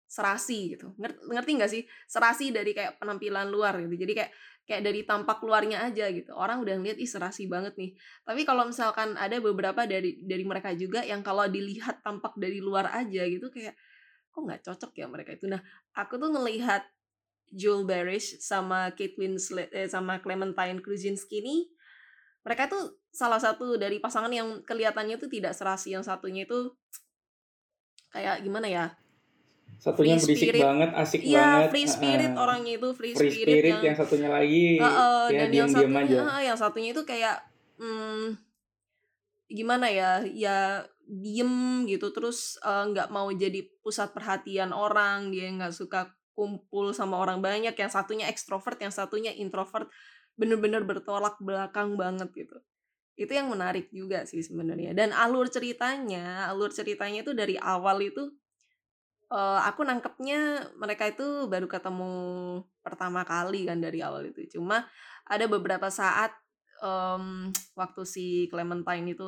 serasi 0.09 0.73
gitu. 0.73 0.97
Ngerti, 0.97 1.51
nggak 1.53 1.69
sih? 1.69 1.85
Serasi 2.09 2.49
dari 2.49 2.73
kayak 2.73 2.97
penampilan 2.97 3.45
luar 3.53 3.77
gitu. 3.85 3.93
Jadi 3.93 4.13
kayak 4.17 4.31
kayak 4.65 4.81
dari 4.81 5.01
tampak 5.05 5.37
luarnya 5.45 5.85
aja 5.85 6.09
gitu. 6.09 6.33
Orang 6.33 6.65
udah 6.65 6.81
ngeliat 6.81 6.97
ih 6.97 7.05
serasi 7.05 7.45
banget 7.45 7.77
nih. 7.77 7.93
Tapi 8.25 8.41
kalau 8.41 8.65
misalkan 8.65 9.13
ada 9.21 9.37
beberapa 9.37 9.85
dari 9.85 10.25
dari 10.25 10.41
mereka 10.41 10.73
juga 10.73 11.05
yang 11.05 11.21
kalau 11.21 11.45
dilihat 11.45 12.01
tampak 12.05 12.33
dari 12.41 12.57
luar 12.57 12.89
aja 12.89 13.21
gitu 13.29 13.53
kayak 13.53 13.77
kok 14.29 14.41
nggak 14.41 14.61
cocok 14.65 14.91
ya 14.97 15.05
mereka 15.05 15.37
itu? 15.37 15.45
Nah 15.45 15.61
aku 15.93 16.17
tuh 16.17 16.33
ngelihat 16.33 16.89
Joel 17.49 17.85
Barish 17.85 18.41
sama 18.41 18.93
Kate 18.93 19.17
Winslet 19.17 19.69
eh, 19.73 19.89
sama 19.89 20.21
Clementine 20.21 20.81
Krasinski 20.81 21.41
nih 21.41 21.69
mereka 22.45 22.65
tuh 22.71 22.97
salah 23.13 23.37
satu 23.37 23.75
dari 23.75 24.01
pasangan 24.01 24.31
yang 24.31 24.63
kelihatannya 24.63 25.21
tuh 25.21 25.29
tidak 25.29 25.53
serasi. 25.53 25.93
Yang 25.93 26.09
satunya 26.09 26.45
itu 26.47 26.73
kayak 28.09 28.41
gimana 28.41 28.65
ya 28.65 28.85
Satunya 29.79 30.19
Free 30.19 30.36
berisik 30.36 30.51
spirit. 30.51 30.62
banget, 30.62 30.89
asik 30.91 31.21
Iya 31.24 31.39
banget. 31.39 31.69
free 31.71 31.88
spirit 31.88 32.31
uh, 32.36 32.43
orangnya 32.43 32.74
itu 32.75 32.88
free, 32.91 33.15
free 33.15 33.31
spirit, 33.31 33.48
spirit, 33.48 33.71
yang, 33.71 33.81
yang 33.88 33.95
satunya 33.95 34.27
lagi 34.27 34.65
Heeh, 34.75 35.24
ya 35.31 35.39
dan 35.39 35.50
yang 35.55 35.69
satunya 35.71 36.01
aja. 36.03 36.17
ah, 36.27 36.41
yang 36.43 36.57
satunya 36.59 36.89
itu 36.91 37.03
kayak 37.07 37.36
hmm, 37.79 38.25
gimana 39.50 39.88
ya 39.89 40.21
ya 40.27 40.83
diem 41.09 41.88
gitu 41.89 42.12
terus 42.13 42.59
eh, 42.62 42.83
nggak 42.91 43.09
mau 43.09 43.31
jadi 43.33 43.65
pusat 43.81 44.13
perhatian 44.13 44.69
orang 44.75 45.31
dia 45.33 45.50
nggak 45.50 45.74
suka 45.74 46.12
kumpul 46.38 46.91
sama 46.93 47.17
orang 47.17 47.41
banyak 47.41 47.74
yang 47.74 47.89
satunya 47.91 48.29
ekstrovert 48.29 48.77
yang 48.77 48.93
satunya 48.93 49.33
introvert 49.33 49.89
bener-bener 50.38 50.86
bertolak 50.86 51.36
belakang 51.41 51.98
banget 51.98 52.29
gitu 52.36 52.62
itu 53.19 53.31
yang 53.36 53.51
menarik 53.51 53.91
juga 53.91 54.24
sih 54.24 54.39
sebenarnya 54.39 54.95
dan 54.95 55.12
alur 55.12 55.50
ceritanya 55.51 56.48
alur 56.48 56.71
ceritanya 56.71 57.25
itu 57.25 57.33
dari 57.36 57.59
awal 57.59 58.00
itu 58.00 58.31
eh, 59.29 59.59
aku 59.69 59.81
nangkepnya 59.86 60.69
mereka 60.77 61.09
itu 61.09 61.45
baru 61.50 61.67
ketemu 61.69 62.13
pertama 62.81 63.21
kali 63.25 63.69
kan 63.69 63.79
dari 63.81 64.01
awal 64.01 64.29
itu. 64.29 64.59
Cuma 64.59 64.86
ada 65.29 65.45
beberapa 65.45 65.88
saat 65.93 66.33
em, 66.81 67.53
waktu 67.79 68.01
si 68.05 68.25
Clementine 68.50 69.13
itu 69.13 69.27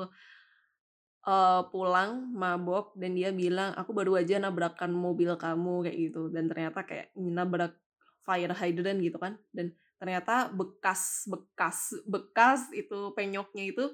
eh, 1.28 1.62
pulang 1.70 2.34
mabok 2.34 2.98
dan 2.98 3.14
dia 3.14 3.30
bilang 3.34 3.74
aku 3.78 3.92
baru 3.94 4.18
aja 4.22 4.42
nabrakan 4.42 4.92
mobil 4.94 5.34
kamu 5.38 5.86
kayak 5.88 5.98
gitu. 6.10 6.30
Dan 6.34 6.50
ternyata 6.50 6.84
kayak 6.86 7.14
nabrak 7.18 7.78
fire 8.26 8.54
hydrant 8.58 9.00
gitu 9.02 9.18
kan. 9.22 9.38
Dan 9.54 9.74
ternyata 10.02 10.50
bekas 10.50 11.30
bekas 11.30 11.94
bekas 12.10 12.74
itu 12.74 13.14
penyoknya 13.14 13.70
itu 13.70 13.86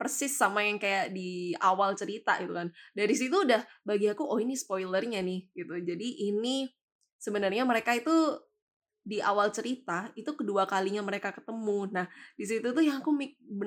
persis 0.00 0.32
sama 0.32 0.64
yang 0.64 0.80
kayak 0.80 1.12
di 1.12 1.52
awal 1.60 1.92
cerita 1.92 2.40
gitu 2.40 2.56
kan 2.56 2.72
dari 2.96 3.12
situ 3.12 3.44
udah 3.44 3.60
bagi 3.84 4.08
aku 4.08 4.24
oh 4.24 4.40
ini 4.40 4.56
spoilernya 4.56 5.20
nih 5.20 5.52
gitu 5.52 5.76
jadi 5.76 6.08
ini 6.32 6.64
sebenarnya 7.20 7.68
mereka 7.68 7.92
itu 7.92 8.40
di 9.04 9.20
awal 9.20 9.52
cerita 9.52 10.08
itu 10.16 10.32
kedua 10.32 10.64
kalinya 10.64 11.04
mereka 11.04 11.36
ketemu 11.36 11.92
nah 11.92 12.08
di 12.32 12.48
situ 12.48 12.72
tuh 12.72 12.80
yang 12.80 13.04
aku 13.04 13.12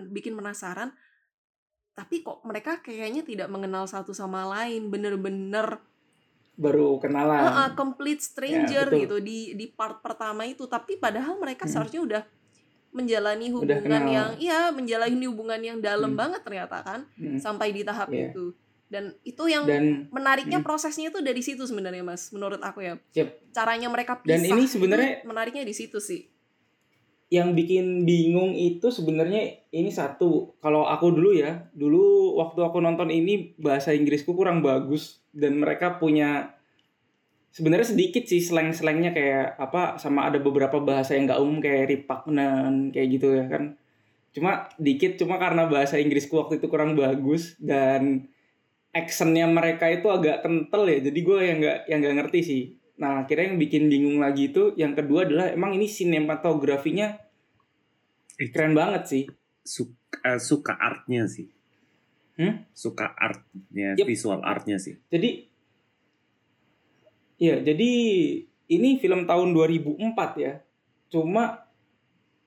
bikin 0.09 0.33
penasaran 0.33 0.89
tapi 1.93 2.25
kok 2.25 2.41
mereka 2.41 2.81
kayaknya 2.81 3.21
tidak 3.21 3.53
mengenal 3.53 3.85
satu 3.85 4.09
sama 4.17 4.49
lain 4.49 4.89
bener-bener 4.89 5.77
Baru 6.53 7.01
kenalan. 7.01 7.37
uh, 7.45 7.49
uh, 7.49 7.69
complete 7.73 8.21
stranger 8.21 8.89
betul. 8.89 9.01
gitu 9.05 9.15
di 9.21 9.39
di 9.53 9.65
part 9.69 10.01
pertama 10.01 10.45
itu 10.45 10.65
tapi 10.65 10.97
padahal 10.97 11.37
mereka 11.37 11.65
Hmm. 11.65 11.73
seharusnya 11.77 12.01
udah 12.01 12.23
menjalani 12.93 13.49
hubungan 13.49 14.05
yang 14.07 14.29
iya 14.37 14.69
menjalani 14.69 15.17
hubungan 15.25 15.59
yang 15.59 15.77
dalam 15.81 16.13
Hmm. 16.13 16.19
banget 16.19 16.41
ternyata 16.45 16.77
kan 16.81 16.99
Mm. 17.17 17.41
sampai 17.41 17.73
di 17.73 17.81
tahap 17.81 18.07
Iya. 18.07 18.29
itu 18.29 18.53
dan 18.87 19.09
itu 19.25 19.43
yang 19.49 19.65
Dan 19.65 20.07
menariknya 20.13 20.61
Hmm. 20.61 20.67
prosesnya 20.69 21.09
itu 21.09 21.17
dari 21.19 21.41
situ 21.41 21.65
sebenarnya 21.65 22.05
mas 22.05 22.29
menurut 22.29 22.61
aku 22.61 22.85
ya 22.85 23.01
Yep. 23.11 23.49
caranya 23.49 23.89
mereka 23.89 24.21
pisah 24.21 24.37
Dan 24.37 24.45
ini 24.45 24.63
sebenarnya- 24.63 25.25
menariknya 25.25 25.65
di 25.65 25.73
situ 25.73 25.97
sih 25.97 26.29
yang 27.27 27.57
bikin 27.57 28.05
bingung 28.05 28.53
itu 28.53 28.93
sebenarnya 28.93 29.65
ini 29.73 29.89
satu. 29.89 30.53
Kalau 30.61 30.85
aku 30.85 31.09
dulu 31.09 31.33
ya, 31.33 31.65
dulu 31.73 32.37
waktu 32.37 32.61
aku 32.61 32.77
nonton 32.77 33.09
ini 33.09 33.57
bahasa 33.57 33.89
Inggrisku 33.89 34.37
kurang 34.37 34.61
bagus 34.61 35.17
dan 35.33 35.57
mereka 35.57 35.97
punya 35.97 36.53
sebenarnya 37.53 37.93
sedikit 37.93 38.25
sih 38.25 38.41
slang-slangnya 38.41 39.13
kayak 39.13 39.61
apa 39.61 40.01
sama 40.01 40.27
ada 40.27 40.41
beberapa 40.41 40.81
bahasa 40.81 41.13
yang 41.13 41.29
nggak 41.29 41.41
umum 41.41 41.57
kayak 41.61 41.85
ripaknen 41.93 42.89
kayak 42.89 43.07
gitu 43.13 43.37
ya 43.37 43.45
kan. 43.45 43.77
Cuma 44.33 44.65
dikit 44.81 45.21
cuma 45.21 45.37
karena 45.37 45.69
bahasa 45.69 46.01
Inggrisku 46.01 46.33
waktu 46.41 46.57
itu 46.57 46.65
kurang 46.65 46.97
bagus 46.97 47.53
dan 47.61 48.25
actionnya 48.93 49.45
mereka 49.49 49.89
itu 49.89 50.05
agak 50.09 50.45
kental 50.45 50.85
ya 50.85 51.01
jadi 51.01 51.19
gue 51.25 51.39
yang 51.41 51.57
nggak 51.61 51.77
yang 51.89 51.99
nggak 52.05 52.15
ngerti 52.21 52.39
sih 52.45 52.63
nah 52.93 53.25
akhirnya 53.25 53.49
yang 53.49 53.57
bikin 53.57 53.83
bingung 53.89 54.21
lagi 54.21 54.53
itu 54.53 54.77
yang 54.77 54.93
kedua 54.93 55.25
adalah 55.25 55.49
emang 55.49 55.73
ini 55.73 55.89
sinematografinya 55.89 57.17
keren 58.53 58.77
banget 58.77 59.03
sih 59.09 59.23
Suka, 59.63 60.43
suka 60.43 60.75
artnya 60.75 61.23
sih. 61.23 61.47
Hmm? 62.35 62.67
Suka 62.75 63.15
artnya, 63.15 63.95
Yep. 63.95 64.03
visual 64.03 64.43
artnya 64.43 64.75
sih. 64.75 64.99
jadi 65.07 65.47
ya 67.37 67.59
jadi 67.61 67.91
ini 68.69 68.89
film 69.01 69.25
tahun 69.25 69.53
2004 69.53 70.43
ya 70.43 70.63
cuma 71.11 71.65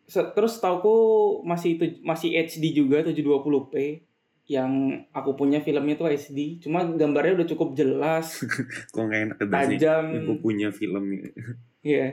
terus 0.06 0.62
tauku 0.62 0.96
masih 1.42 1.78
itu 1.78 1.84
masih 2.06 2.34
HD 2.34 2.74
juga 2.74 3.02
720p 3.02 4.06
yang 4.46 5.02
aku 5.10 5.34
punya 5.34 5.58
filmnya 5.58 5.98
tuh 5.98 6.06
HD 6.06 6.62
cuma 6.62 6.86
gambarnya 6.86 7.42
udah 7.42 7.48
cukup 7.50 7.74
jelas 7.74 8.46
Kok 8.94 9.02
nggak 9.02 9.20
enak 9.26 9.36
ya 9.42 9.46
tajam 9.50 10.04
Ibu 10.14 10.34
punya 10.38 10.70
film 10.70 11.04
ini. 11.10 11.30
Iya. 11.82 12.06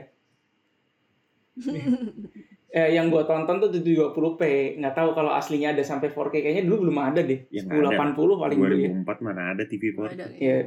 eh, 2.78 2.88
yang 2.94 3.10
gua 3.10 3.26
tonton 3.26 3.58
tuh 3.62 3.70
720p. 3.70 4.42
Nggak 4.78 4.94
tahu 4.94 5.10
kalau 5.14 5.30
aslinya 5.34 5.74
ada 5.74 5.82
sampai 5.82 6.10
4K. 6.10 6.42
Kayaknya 6.42 6.64
dulu 6.66 6.90
belum 6.90 6.98
ada 6.98 7.20
deh. 7.22 7.46
Ya, 7.50 7.62
nggak 7.66 7.94
ada. 7.94 8.14
1080 8.14 8.42
paling 8.42 8.58
dulu 8.58 8.74
ya. 8.78 8.90
2004 9.02 9.26
mana 9.26 9.42
ada 9.54 9.62
TV 9.66 9.82
Nggak 9.94 10.10
4 10.10 10.18
ada 10.18 10.26
Iya. 10.38 10.58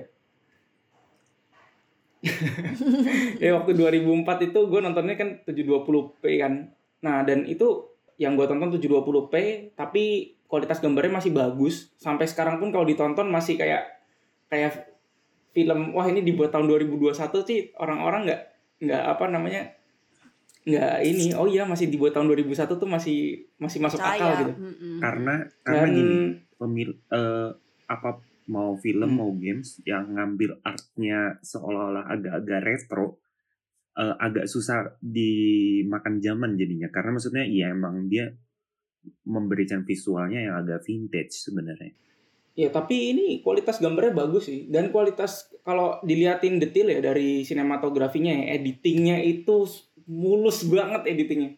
ya 3.44 3.56
waktu 3.58 3.72
2004 3.76 4.48
itu 4.52 4.60
gue 4.68 4.80
nontonnya 4.80 5.16
kan 5.16 5.30
720p 5.44 6.24
kan. 6.42 6.54
Nah, 7.04 7.22
dan 7.28 7.46
itu 7.46 7.88
yang 8.18 8.34
gue 8.34 8.50
tonton 8.50 8.74
720p 8.74 9.34
tapi 9.78 10.36
kualitas 10.48 10.80
gambarnya 10.80 11.22
masih 11.22 11.32
bagus. 11.36 11.94
Sampai 12.00 12.26
sekarang 12.26 12.58
pun 12.58 12.74
kalau 12.74 12.88
ditonton 12.88 13.28
masih 13.30 13.60
kayak 13.60 13.86
kayak 14.48 14.98
film 15.52 15.92
wah 15.98 16.06
ini 16.06 16.22
dibuat 16.22 16.54
tahun 16.54 16.70
2021 16.70 17.18
sih 17.50 17.60
orang-orang 17.82 18.30
nggak 18.30 18.42
nggak 18.78 19.04
apa 19.10 19.26
namanya 19.26 19.74
nggak 20.68 20.96
ini 21.02 21.34
oh 21.34 21.50
iya 21.50 21.66
masih 21.66 21.90
dibuat 21.90 22.14
tahun 22.14 22.30
2001 22.30 22.78
tuh 22.78 22.86
masih 22.86 23.50
masih 23.58 23.80
masuk 23.82 23.98
akal 23.98 24.14
percaya 24.14 24.40
gitu. 24.44 24.54
Karena 25.02 25.36
karena 25.66 25.86
dan 25.88 25.96
gini, 25.96 26.16
pemil 26.60 26.90
eh, 27.10 27.50
apa 27.88 28.20
mau 28.48 28.76
film 28.80 29.12
Hmm. 29.12 29.18
mau 29.20 29.32
games 29.36 29.80
yang 29.84 30.16
ngambil 30.16 30.64
artnya 30.64 31.40
seolah-olah 31.44 32.08
agak-agak 32.08 32.60
retro 32.64 33.20
eh, 34.00 34.16
agak 34.18 34.48
susah 34.48 34.96
dimakan 35.04 36.20
zaman 36.24 36.56
jadinya 36.56 36.88
karena 36.92 37.16
maksudnya 37.16 37.44
ya 37.44 37.72
emang 37.72 38.08
dia 38.08 38.32
memberikan 39.28 39.88
visualnya 39.88 40.44
yang 40.44 40.56
agak 40.60 40.84
vintage 40.84 41.36
sebenarnya 41.36 41.96
Ya 42.58 42.74
tapi 42.74 43.14
ini 43.14 43.46
kualitas 43.46 43.78
gambarnya 43.78 44.18
bagus 44.18 44.50
sih 44.50 44.66
dan 44.66 44.90
kualitas 44.90 45.46
kalau 45.62 46.02
diliatin 46.02 46.58
detail 46.58 46.90
ya 46.90 47.06
dari 47.06 47.46
sinematografinya 47.46 48.34
ya 48.34 48.58
editingnya 48.58 49.22
itu 49.22 49.70
mulus 50.10 50.66
banget 50.66 51.06
editingnya. 51.06 51.54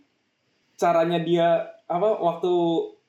Caranya 0.75 1.23
dia 1.23 1.71
apa 1.87 2.19
waktu 2.19 2.51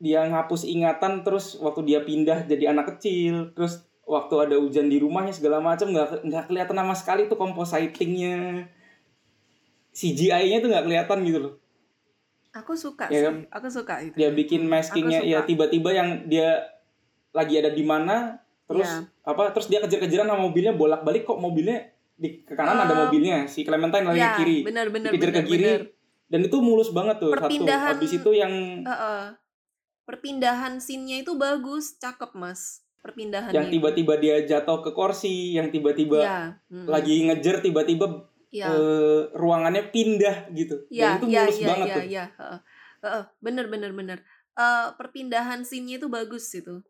dia 0.00 0.24
ngapus 0.24 0.64
ingatan 0.64 1.20
terus 1.20 1.54
waktu 1.56 1.80
dia 1.84 2.00
pindah 2.00 2.42
jadi 2.42 2.72
anak 2.72 2.96
kecil 2.96 3.52
terus 3.52 3.84
waktu 4.02 4.34
ada 4.40 4.56
hujan 4.56 4.88
di 4.88 4.96
rumahnya 4.96 5.30
segala 5.30 5.60
macam 5.60 5.86
nggak 5.86 6.24
nggak 6.24 6.44
kelihatan 6.46 6.74
sama 6.74 6.94
sekali 6.94 7.22
tuh 7.26 7.36
compositingnya 7.36 8.64
CGI-nya 9.92 10.58
tuh 10.58 10.68
nggak 10.68 10.84
kelihatan 10.84 11.18
gitu 11.22 11.38
loh 11.40 11.54
Aku 12.52 12.74
suka 12.74 13.06
Ya 13.06 13.14
sih. 13.14 13.24
kan? 13.24 13.34
Aku 13.52 13.68
suka 13.68 13.94
itu. 14.00 14.14
dia 14.16 14.26
bikin 14.28 14.66
maskingnya 14.66 15.22
ya 15.22 15.44
tiba-tiba 15.44 15.92
yang 15.92 16.08
dia 16.26 16.66
lagi 17.30 17.54
ada 17.54 17.70
di 17.70 17.84
mana 17.84 18.42
terus 18.64 18.88
Iya. 18.88 19.06
apa 19.24 19.52
terus 19.52 19.66
dia 19.66 19.78
kejar-kejaran 19.78 20.26
sama 20.26 20.42
mobilnya 20.42 20.72
bolak-balik 20.72 21.22
kok 21.22 21.38
mobilnya 21.38 21.86
di 22.12 22.42
ke 22.42 22.52
kanan 22.52 22.74
ada 22.80 22.90
Um, 22.92 23.00
mobilnya 23.04 23.46
si 23.46 23.62
Clementine 23.62 24.02
lagi 24.04 24.18
Ya, 24.18 24.32
ke 24.32 24.38
kiri 24.40 24.58
benar 24.62 24.90
dikejar 24.90 25.14
benar 25.30 25.30
ke 25.32 25.42
kiri 25.44 25.62
benar. 25.62 25.80
dan 26.26 26.40
itu 26.42 26.56
mulus 26.58 26.90
banget 26.90 27.16
tuh 27.18 27.30
satu 27.30 27.38
Perpindahan- 27.44 27.88
habis 27.94 28.10
itu 28.12 28.30
yang 28.32 28.52
Heeh. 28.82 29.22
Perpindahan 30.04 30.78
scene-nya 30.78 31.22
itu 31.22 31.36
bagus, 31.36 31.96
cakep, 31.96 32.32
Mas. 32.34 32.82
Perpindahannya. 33.00 33.56
yang 33.56 33.72
tiba-tiba 33.72 34.20
dia 34.20 34.44
jatuh 34.44 34.84
ke 34.84 34.92
kursi 34.92 35.56
yang 35.56 35.72
tiba-tiba 35.72 36.20
Iya. 36.20 36.40
mm, 36.68 36.84
lagi 36.84 37.24
ngejar 37.24 37.64
tiba-tiba 37.64 38.28
Iya. 38.52 38.66
eh, 38.68 39.20
ruangannya 39.32 39.88
pindah 39.88 40.52
gitu 40.52 40.84
Iya, 40.92 41.16
dan 41.16 41.16
itu 41.16 41.26
iya, 41.32 41.40
mulus 41.40 41.56
iya, 41.56 41.68
banget 41.72 41.86
iya, 41.88 41.96
tuh 41.96 42.04
iya. 42.04 42.24
Heeh. 42.36 42.58
Heeh, 43.00 43.22
bener, 43.40 43.66
bener, 43.72 43.90
bener. 43.96 44.18
Eh, 44.52 44.88
perpindahan 45.00 45.64
scene-nya 45.64 45.96
itu 45.96 46.12
bagus 46.12 46.44
itu. 46.52 46.84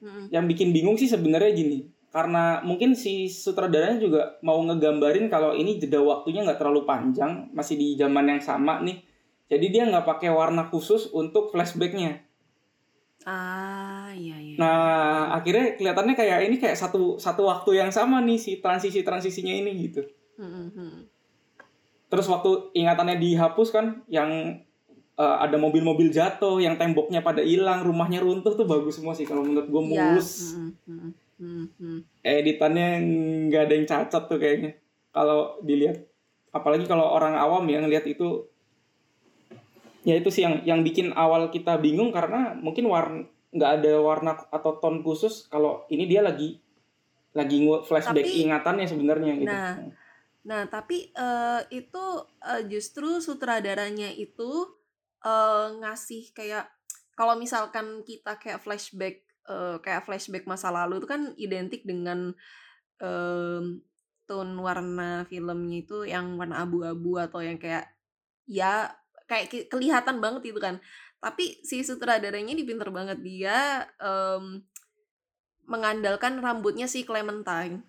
Mm-mm. 0.00 0.32
yang 0.32 0.48
bikin 0.48 0.72
bingung 0.72 0.96
sih 0.96 1.04
sebenarnya 1.04 1.52
gini 1.52 1.84
karena 2.08 2.64
mungkin 2.64 2.96
si 2.96 3.28
sutradaranya 3.28 4.00
juga 4.00 4.40
mau 4.40 4.56
ngegambarin 4.64 5.28
kalau 5.28 5.52
ini 5.52 5.76
jeda 5.76 6.00
waktunya 6.00 6.40
nggak 6.40 6.56
terlalu 6.56 6.88
panjang 6.88 7.52
masih 7.52 7.76
di 7.76 8.00
zaman 8.00 8.24
yang 8.32 8.40
sama 8.40 8.80
nih 8.80 8.96
jadi 9.44 9.66
dia 9.68 9.82
nggak 9.92 10.08
pakai 10.08 10.32
warna 10.32 10.72
khusus 10.72 11.12
untuk 11.12 11.52
flashbacknya 11.52 12.16
Ah, 13.22 14.08
iya, 14.12 14.32
iya. 14.34 14.56
nah 14.56 14.80
akhirnya 15.30 15.76
kelihatannya 15.76 16.16
kayak 16.16 16.38
ini 16.48 16.56
kayak 16.56 16.72
satu 16.74 17.20
satu 17.20 17.44
waktu 17.44 17.76
yang 17.76 17.92
sama 17.92 18.18
nih 18.20 18.40
si 18.40 18.52
transisi 18.58 19.04
transisinya 19.04 19.52
ini 19.52 19.70
gitu 19.76 20.08
Mm-mm. 20.36 21.04
terus 22.08 22.24
waktu 22.26 22.72
ingatannya 22.72 23.20
dihapus 23.20 23.68
kan 23.70 23.86
yang 24.08 24.58
eh, 25.14 25.36
ada 25.36 25.56
mobil-mobil 25.56 26.08
jatuh 26.08 26.58
yang 26.58 26.74
temboknya 26.74 27.20
pada 27.20 27.44
hilang 27.44 27.84
rumahnya 27.84 28.18
runtuh 28.18 28.56
tuh 28.56 28.64
bagus 28.64 28.96
semua 28.96 29.12
sih 29.12 29.28
kalau 29.28 29.44
menurut 29.44 29.68
gue 29.68 29.82
Iya. 29.84 30.16
mulus 30.16 30.56
Mm-mm, 30.56 30.72
mm-mm, 30.88 31.12
mm-mm. 31.76 31.96
editannya 32.24 32.88
nggak 33.46 33.62
ada 33.68 33.74
yang 33.76 33.86
cacat 33.86 34.22
tuh 34.26 34.40
kayaknya 34.40 34.80
kalau 35.12 35.60
dilihat 35.60 36.08
apalagi 36.50 36.88
kalau 36.88 37.04
orang 37.04 37.36
awam 37.36 37.62
yang 37.68 37.84
lihat 37.84 38.02
itu 38.04 38.49
ya 40.06 40.16
itu 40.16 40.28
sih 40.32 40.42
yang 40.46 40.64
yang 40.64 40.80
bikin 40.80 41.12
awal 41.12 41.52
kita 41.52 41.76
bingung 41.76 42.08
karena 42.10 42.56
mungkin 42.56 42.88
warna 42.88 43.28
nggak 43.50 43.70
ada 43.82 43.92
warna 43.98 44.32
atau 44.48 44.78
tone 44.78 45.02
khusus 45.02 45.50
kalau 45.50 45.84
ini 45.90 46.06
dia 46.06 46.22
lagi 46.22 46.62
lagi 47.34 47.62
flashback 47.84 48.26
Tapi- 48.26 48.42
ingatannya 48.46 48.86
sebenarnya 48.86 49.32
gitu. 49.38 49.50
Nah, 49.50 49.74
Nah, 50.40 50.64
tapi 50.72 51.12
eh, 51.12 51.60
itu 51.68 52.04
eh, 52.40 52.64
justru 52.64 53.20
sutradaranya 53.20 54.08
itu 54.08 54.72
eh, 55.20 55.66
ngasih 55.84 56.32
kayak 56.32 56.64
kalau 57.12 57.36
misalkan 57.36 58.00
kita 58.08 58.40
kayak 58.40 58.64
flashback 58.64 59.20
eh, 59.44 59.76
kayak 59.84 60.08
flashback 60.08 60.48
masa 60.48 60.72
lalu 60.72 60.96
itu 60.96 61.08
kan 61.08 61.36
identik 61.36 61.84
dengan 61.84 62.32
em, 63.00 63.84
tone 64.24 64.54
warna 64.60 65.24
filmnya 65.28 65.76
itu 65.84 66.08
yang 66.08 66.36
warna 66.40 66.64
abu-abu 66.64 67.20
atau 67.20 67.40
yang 67.44 67.60
kayak 67.60 67.88
ya 68.48 68.92
kayak 69.30 69.46
ke- 69.46 69.68
kelihatan 69.70 70.18
banget 70.18 70.50
itu 70.50 70.58
kan. 70.58 70.82
Tapi 71.22 71.62
si 71.62 71.86
sutradaranya 71.86 72.50
ini 72.50 72.66
pinter 72.66 72.90
banget 72.90 73.22
dia 73.22 73.86
em, 74.02 74.66
mengandalkan 75.70 76.42
rambutnya 76.42 76.90
si 76.90 77.06
Clementine. 77.06 77.86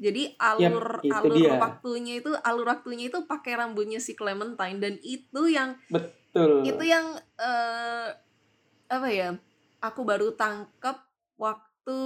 Jadi 0.00 0.32
alur 0.40 1.04
itu 1.04 1.12
alur 1.12 1.36
dia. 1.36 1.60
waktunya 1.60 2.14
itu 2.24 2.32
alur 2.40 2.66
waktunya 2.72 3.12
itu 3.12 3.28
pakai 3.28 3.60
rambutnya 3.60 4.00
si 4.00 4.16
Clementine 4.16 4.80
dan 4.80 4.96
itu 5.04 5.52
yang 5.52 5.76
Betul. 5.92 6.64
itu 6.64 6.82
yang 6.88 7.20
eh 7.36 8.08
apa 8.88 9.08
ya? 9.12 9.36
Aku 9.82 10.08
baru 10.08 10.32
tangkap 10.32 11.04
waktu 11.36 11.98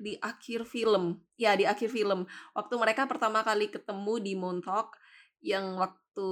di 0.00 0.18
akhir 0.18 0.66
film. 0.66 1.22
Ya, 1.38 1.54
di 1.54 1.68
akhir 1.68 1.92
film. 1.92 2.26
Waktu 2.56 2.74
mereka 2.80 3.06
pertama 3.06 3.46
kali 3.46 3.70
ketemu 3.70 4.14
di 4.18 4.32
Montauk 4.34 4.96
yang 5.44 5.78
waktu 5.78 6.30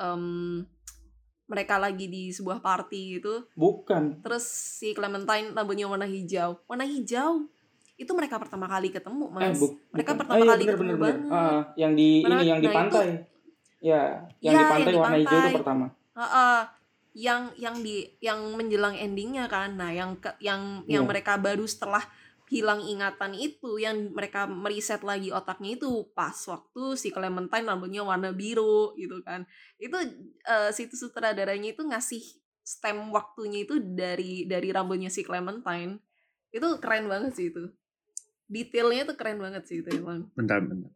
em, 0.00 0.64
mereka 1.44 1.76
lagi 1.76 2.06
di 2.06 2.28
sebuah 2.28 2.58
party 2.58 3.18
gitu. 3.18 3.44
Bukan. 3.52 4.20
Terus 4.20 4.44
si 4.48 4.92
Clementine 4.92 5.52
rambutnya 5.52 5.84
warna 5.84 6.04
hijau. 6.04 6.56
Warna 6.64 6.82
hijau. 6.82 7.44
Itu 7.94 8.10
mereka 8.10 8.36
pertama 8.36 8.66
kali 8.66 8.90
ketemu, 8.90 9.30
Eh, 9.30 9.34
Mas. 9.46 9.56
bu- 9.56 9.76
mereka 9.88 10.10
bukan. 10.10 10.18
pertama 10.18 10.34
Ah, 10.34 10.40
iya, 10.40 10.50
kali 10.50 10.62
bener, 10.62 10.74
ketemu 10.74 10.90
bener, 10.90 11.14
bener. 11.14 11.30
Ah, 11.30 11.60
yang 11.74 11.92
di 11.92 12.08
Mana- 12.20 12.34
ini 12.34 12.44
yang 12.44 12.58
di 12.58 12.64
nah, 12.64 12.72
itu- 12.72 12.78
pantai. 12.80 13.08
Ya, 13.78 14.02
yang 14.40 14.52
Iya, 14.52 14.58
di 14.58 14.64
pantai 14.64 14.80
yang 14.80 14.88
di 14.88 14.98
warna 14.98 15.18
hijau 15.18 15.38
itu 15.38 15.56
pertama. 15.56 15.86
Heeh. 16.14 16.60
yang 17.14 17.46
yang 17.54 17.78
di 17.78 17.96
yang 18.18 18.58
menjelang 18.58 18.90
endingnya 18.92 19.46
kan 19.46 19.78
nah 19.78 19.86
yang 19.88 20.18
ke, 20.18 20.34
yang 20.40 20.82
yang 20.84 21.06
Iya. 21.06 21.10
mereka 21.14 21.38
baru 21.38 21.62
setelah 21.62 22.02
hilang 22.52 22.84
ingatan 22.84 23.32
itu 23.32 23.80
yang 23.80 24.12
mereka 24.12 24.44
meriset 24.44 25.00
lagi 25.00 25.32
otaknya 25.32 25.80
itu 25.80 26.04
pas 26.12 26.36
waktu 26.48 26.92
si 27.00 27.08
Clementine 27.08 27.64
rambutnya 27.64 28.04
warna 28.04 28.36
biru 28.36 28.92
gitu 29.00 29.24
kan 29.24 29.48
itu 29.80 29.96
eh, 30.44 30.70
si 30.76 30.86
sutradaranya 30.92 31.72
itu 31.72 31.82
ngasih 31.84 32.20
stem 32.60 33.12
waktunya 33.12 33.64
itu 33.64 33.80
dari 33.80 34.44
dari 34.44 34.68
rambutnya 34.72 35.08
si 35.08 35.24
Clementine 35.24 36.00
itu 36.52 36.68
keren 36.78 37.08
banget 37.08 37.32
sih 37.32 37.48
itu 37.48 37.64
detailnya 38.48 39.08
tuh 39.08 39.16
keren 39.16 39.40
banget 39.40 39.64
sih 39.64 39.80
itu 39.80 39.88
emang 39.96 40.28
Bentar, 40.36 40.60
bentar, 40.60 40.92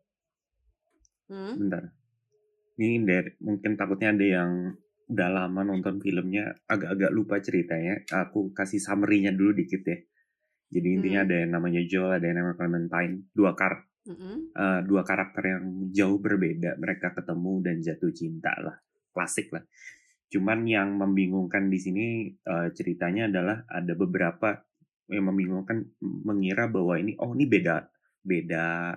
hmm? 1.33 1.55
bentar. 1.57 1.83
Ini 2.79 3.03
dari 3.03 3.31
mungkin 3.43 3.75
takutnya 3.75 4.15
ada 4.15 4.27
yang 4.39 4.51
udah 5.09 5.29
lama 5.33 5.61
nonton 5.67 5.99
filmnya 5.99 6.55
agak-agak 6.69 7.11
lupa 7.11 7.43
ceritanya. 7.43 8.05
Aku 8.07 8.55
kasih 8.55 8.79
summary-nya 8.79 9.35
dulu 9.35 9.57
dikit 9.57 9.83
ya. 9.83 9.99
Jadi 10.69 10.89
intinya 11.01 11.25
Hmm. 11.25 11.29
ada 11.33 11.37
yang 11.41 11.53
namanya 11.57 11.83
Joel, 11.89 12.13
ada 12.21 12.27
yang 12.29 12.37
namanya 12.45 12.57
Clementine, 12.61 13.15
dua 13.33 13.53
kar 13.57 13.89
Mm-mm. 14.05 14.53
eh, 14.53 14.81
dua 14.85 15.03
karakter 15.05 15.43
yang 15.49 15.65
jauh 15.93 16.21
berbeda. 16.21 16.77
Mereka 16.77 17.17
ketemu 17.17 17.53
dan 17.65 17.77
jatuh 17.81 18.13
cinta 18.13 18.53
lah, 18.61 18.77
klasik 19.13 19.49
lah. 19.53 19.65
Cuman 20.29 20.69
yang 20.69 20.93
membingungkan 21.01 21.73
di 21.73 21.79
sini 21.81 22.07
eh, 22.33 22.69
ceritanya 22.77 23.33
adalah 23.33 23.65
ada 23.65 23.93
beberapa 23.97 24.61
yang 25.09 25.25
membingungkan 25.33 25.89
mengira 26.05 26.69
bahwa 26.69 27.01
ini 27.01 27.17
oh 27.17 27.33
ini 27.33 27.49
beda 27.49 27.89
beda 28.21 28.93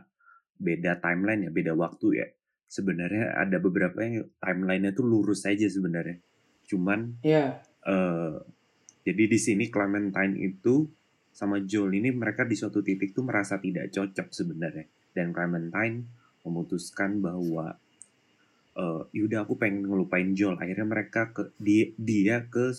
beda 0.59 0.91
timeline 0.99 1.47
ya, 1.47 1.51
beda 1.55 1.71
waktu 1.71 2.07
ya. 2.19 2.27
Sebenarnya 2.67 3.35
ada 3.35 3.59
beberapa 3.59 3.99
yang 4.03 4.27
timelinenya 4.39 4.91
tuh 4.91 5.07
lurus 5.07 5.47
aja 5.47 5.67
sebenarnya. 5.71 6.19
Cuman 6.67 7.19
Iya. 7.23 7.63
eh 7.87 8.35
jadi 9.01 9.23
di 9.27 9.39
sini 9.39 9.71
Clementine 9.71 10.35
itu 10.39 10.87
sama 11.31 11.63
Joel 11.63 11.97
ini 11.97 12.11
mereka 12.11 12.43
di 12.43 12.53
suatu 12.53 12.79
titik 12.79 13.11
tuh 13.11 13.23
merasa 13.23 13.57
tidak 13.57 13.89
cocok 13.89 14.27
sebenarnya. 14.29 14.85
Dan 15.11 15.31
Clementine 15.31 16.07
memutuskan 16.43 17.19
bahwa 17.19 17.75
eh 18.71 19.01
yaudah 19.11 19.43
aku 19.43 19.55
pengen 19.55 19.83
ngelupain 19.83 20.31
Joel. 20.31 20.55
Akhirnya 20.55 20.87
mereka 20.87 21.31
ke 21.31 21.51
dia 21.57 21.91
dia 21.95 22.43
ke 22.45 22.71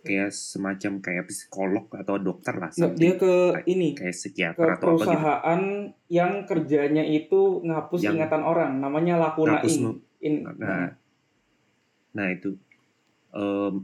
kayak 0.00 0.32
semacam 0.32 0.92
kayak 0.98 1.28
psikolog 1.28 1.84
atau 1.92 2.16
dokter 2.16 2.56
lah 2.56 2.72
Nggak, 2.72 2.80
something. 2.88 2.96
dia 2.96 3.12
ke 3.14 3.32
ini 3.68 3.88
kayak 3.92 4.08
ke 4.08 4.16
psikiater 4.16 4.56
atau 4.56 4.72
apa 4.72 4.80
gitu. 4.80 4.88
perusahaan 4.96 5.62
yang 6.08 6.32
kerjanya 6.48 7.04
itu 7.04 7.60
ngapus 7.60 8.00
Yang 8.00 8.14
ingatan 8.16 8.42
orang 8.42 8.72
namanya 8.80 9.20
Lakuna 9.20 9.60
nu- 9.60 10.00
In- 10.20 10.44
nah 10.56 10.92
nah 12.10 12.26
itu. 12.32 12.56
Em, 13.30 13.74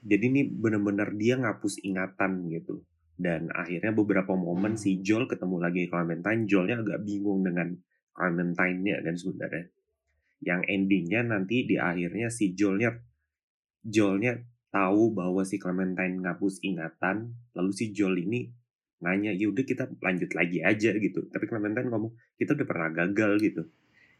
jadi 0.00 0.24
ini 0.26 0.48
bener-bener 0.48 1.12
dia 1.12 1.36
ngapus 1.36 1.84
ingatan 1.84 2.48
gitu 2.48 2.80
dan 3.16 3.48
akhirnya 3.48 3.96
beberapa 3.96 4.36
momen 4.36 4.76
si 4.76 5.00
Joel 5.00 5.24
ketemu 5.24 5.56
lagi 5.56 5.88
Clementine 5.88 6.44
Joelnya 6.44 6.84
agak 6.84 7.00
bingung 7.02 7.42
dengan 7.42 7.72
Clementine-nya 8.12 9.00
dan 9.00 9.16
sebenarnya 9.16 9.64
yang 10.44 10.60
endingnya 10.68 11.24
nanti 11.24 11.64
di 11.64 11.80
akhirnya 11.80 12.28
si 12.28 12.52
Joelnya 12.52 12.92
Joelnya 13.80 14.36
tahu 14.68 15.16
bahwa 15.16 15.40
si 15.48 15.56
Clementine 15.56 16.20
ngapus 16.20 16.60
ingatan 16.60 17.32
lalu 17.56 17.72
si 17.72 17.96
Joel 17.96 18.20
ini 18.20 18.52
nanya 19.00 19.32
yaudah 19.32 19.64
kita 19.64 19.88
lanjut 20.00 20.32
lagi 20.36 20.60
aja 20.60 20.92
gitu 20.92 21.28
tapi 21.32 21.44
Clementine 21.48 21.88
ngomong 21.88 22.12
kita 22.36 22.52
udah 22.52 22.66
pernah 22.68 22.88
gagal 22.92 23.40
gitu 23.40 23.64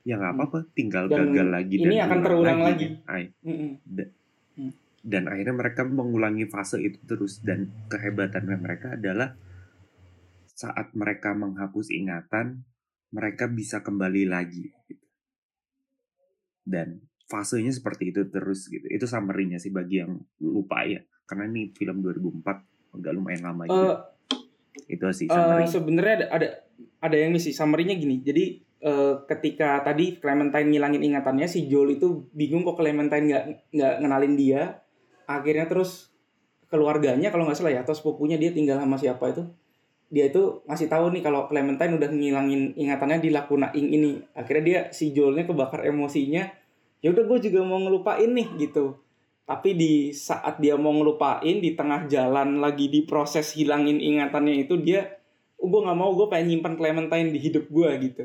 ya 0.06 0.16
nggak 0.16 0.32
Hmm. 0.32 0.40
apa-apa 0.40 0.58
tinggal 0.72 1.04
Dan 1.10 1.34
gagal 1.34 1.46
lagi 1.50 1.74
ini 1.82 1.98
akan 1.98 2.18
terulang 2.22 2.60
lagi. 2.62 2.86
Ay, 3.10 3.34
Mm-mm. 3.42 3.82
Dan 5.06 5.30
akhirnya 5.30 5.54
mereka 5.54 5.86
mengulangi 5.86 6.50
fase 6.50 6.82
itu 6.82 6.98
terus 7.06 7.38
dan 7.46 7.70
kehebatannya 7.86 8.58
mereka 8.58 8.98
adalah 8.98 9.38
saat 10.50 10.90
mereka 10.98 11.30
menghapus 11.30 11.94
ingatan 11.94 12.66
mereka 13.14 13.46
bisa 13.46 13.86
kembali 13.86 14.26
lagi 14.26 14.74
gitu. 14.90 15.06
dan 16.66 16.98
fasenya 17.30 17.70
seperti 17.70 18.10
itu 18.10 18.26
terus 18.26 18.66
gitu 18.66 18.90
itu 18.90 19.06
summary-nya 19.06 19.62
sih 19.62 19.70
bagi 19.70 20.02
yang 20.02 20.18
lupa 20.42 20.82
ya 20.82 20.98
karena 21.26 21.46
ini 21.46 21.70
film 21.70 22.02
2004 22.02 22.98
agak 22.98 23.12
lumayan 23.14 23.42
lama 23.46 23.62
juga 23.70 23.96
Itu 24.86 25.08
sih 25.08 25.24
summary. 25.24 25.64
sebenarnya 25.64 26.14
ada, 26.20 26.26
ada 26.36 26.48
ada 27.00 27.16
yang 27.16 27.32
ini 27.32 27.40
sih 27.40 27.56
summary-nya 27.56 27.96
gini. 27.96 28.20
Jadi 28.20 28.44
eh, 28.60 29.14
ketika 29.24 29.80
tadi 29.80 30.20
Clementine 30.20 30.68
ngilangin 30.68 31.00
ingatannya, 31.00 31.48
si 31.48 31.64
Joel 31.64 31.96
itu 31.96 32.28
bingung 32.36 32.60
kok 32.60 32.76
Clementine 32.76 33.24
nggak 33.24 33.44
nggak 33.72 33.94
ngenalin 34.04 34.34
dia. 34.36 34.62
Akhirnya 35.26 35.66
terus 35.66 36.10
keluarganya 36.66 37.30
kalau 37.30 37.46
nggak 37.46 37.58
salah 37.58 37.74
ya 37.74 37.82
atau 37.86 37.94
sepupunya 37.94 38.38
dia 38.38 38.50
tinggal 38.50 38.82
sama 38.82 38.98
siapa 38.98 39.30
itu 39.30 39.46
dia 40.06 40.30
itu 40.30 40.62
ngasih 40.70 40.86
tahu 40.86 41.10
nih 41.18 41.22
kalau 41.22 41.50
Clementine 41.50 41.98
udah 41.98 42.10
ngilangin 42.10 42.78
ingatannya 42.78 43.18
di 43.18 43.30
Laguna 43.34 43.74
Ing 43.74 43.90
ini. 43.90 44.22
Akhirnya 44.38 44.62
dia 44.62 44.80
si 44.94 45.10
Joelnya 45.10 45.50
kebakar 45.50 45.82
emosinya. 45.82 46.46
Ya 47.02 47.10
udah 47.10 47.26
gue 47.26 47.38
juga 47.50 47.66
mau 47.66 47.82
ngelupain 47.82 48.30
nih 48.30 48.48
gitu. 48.70 49.02
Tapi 49.46 49.74
di 49.74 49.92
saat 50.14 50.62
dia 50.62 50.78
mau 50.78 50.94
ngelupain 50.94 51.58
di 51.58 51.74
tengah 51.74 52.06
jalan 52.06 52.62
lagi 52.62 52.86
di 52.86 53.02
proses 53.02 53.50
hilangin 53.58 53.98
ingatannya 53.98 54.62
itu 54.62 54.78
dia 54.78 55.10
gue 55.58 55.80
nggak 55.82 55.98
mau 55.98 56.14
gue 56.14 56.26
pengen 56.30 56.54
nyimpan 56.54 56.74
Clementine 56.78 57.30
di 57.34 57.38
hidup 57.42 57.66
gue 57.66 57.90
gitu 58.06 58.24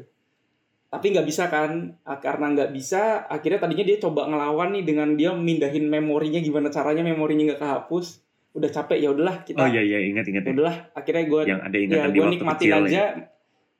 tapi 0.91 1.15
nggak 1.15 1.23
bisa 1.23 1.47
kan 1.47 1.95
Ah, 2.03 2.19
karena 2.19 2.51
nggak 2.51 2.71
bisa 2.75 3.23
akhirnya 3.31 3.63
tadinya 3.63 3.87
dia 3.87 3.97
coba 4.03 4.27
ngelawan 4.27 4.75
nih 4.75 4.83
dengan 4.83 5.15
dia 5.15 5.31
mindahin 5.31 5.87
memorinya 5.87 6.43
gimana 6.43 6.67
caranya 6.67 7.07
memorinya 7.07 7.55
nggak 7.55 7.61
kehapus 7.63 8.19
udah 8.51 8.67
capek 8.67 8.99
ya 8.99 9.09
udahlah 9.15 9.47
kita 9.47 9.63
Oh 9.63 9.69
iya 9.71 9.79
iya 9.79 10.03
ingat 10.03 10.27
ingat 10.27 10.43
ya 10.43 10.51
ya. 10.51 10.55
udahlah 10.59 10.77
akhirnya 10.91 11.23
gue 11.23 11.41
Yang 11.47 11.61
ada 11.63 11.75
ya 11.79 11.83
ingatan 11.87 12.09
di 12.11 12.11
gue 12.11 12.19
waktu 12.19 12.33
nikmatin 12.35 12.59
kecil 12.67 12.75
aja 12.75 12.91
ya. 12.91 13.07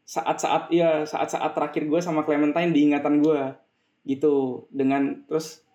saat-saat 0.08 0.64
ya 0.72 0.90
saat-saat 1.04 1.52
terakhir 1.52 1.84
gue 1.92 2.00
sama 2.00 2.24
Clementine 2.24 2.72
di 2.72 2.80
ingatan 2.88 3.20
gue 3.20 3.42
gitu 4.08 4.66
dengan 4.72 5.28
terus 5.28 5.68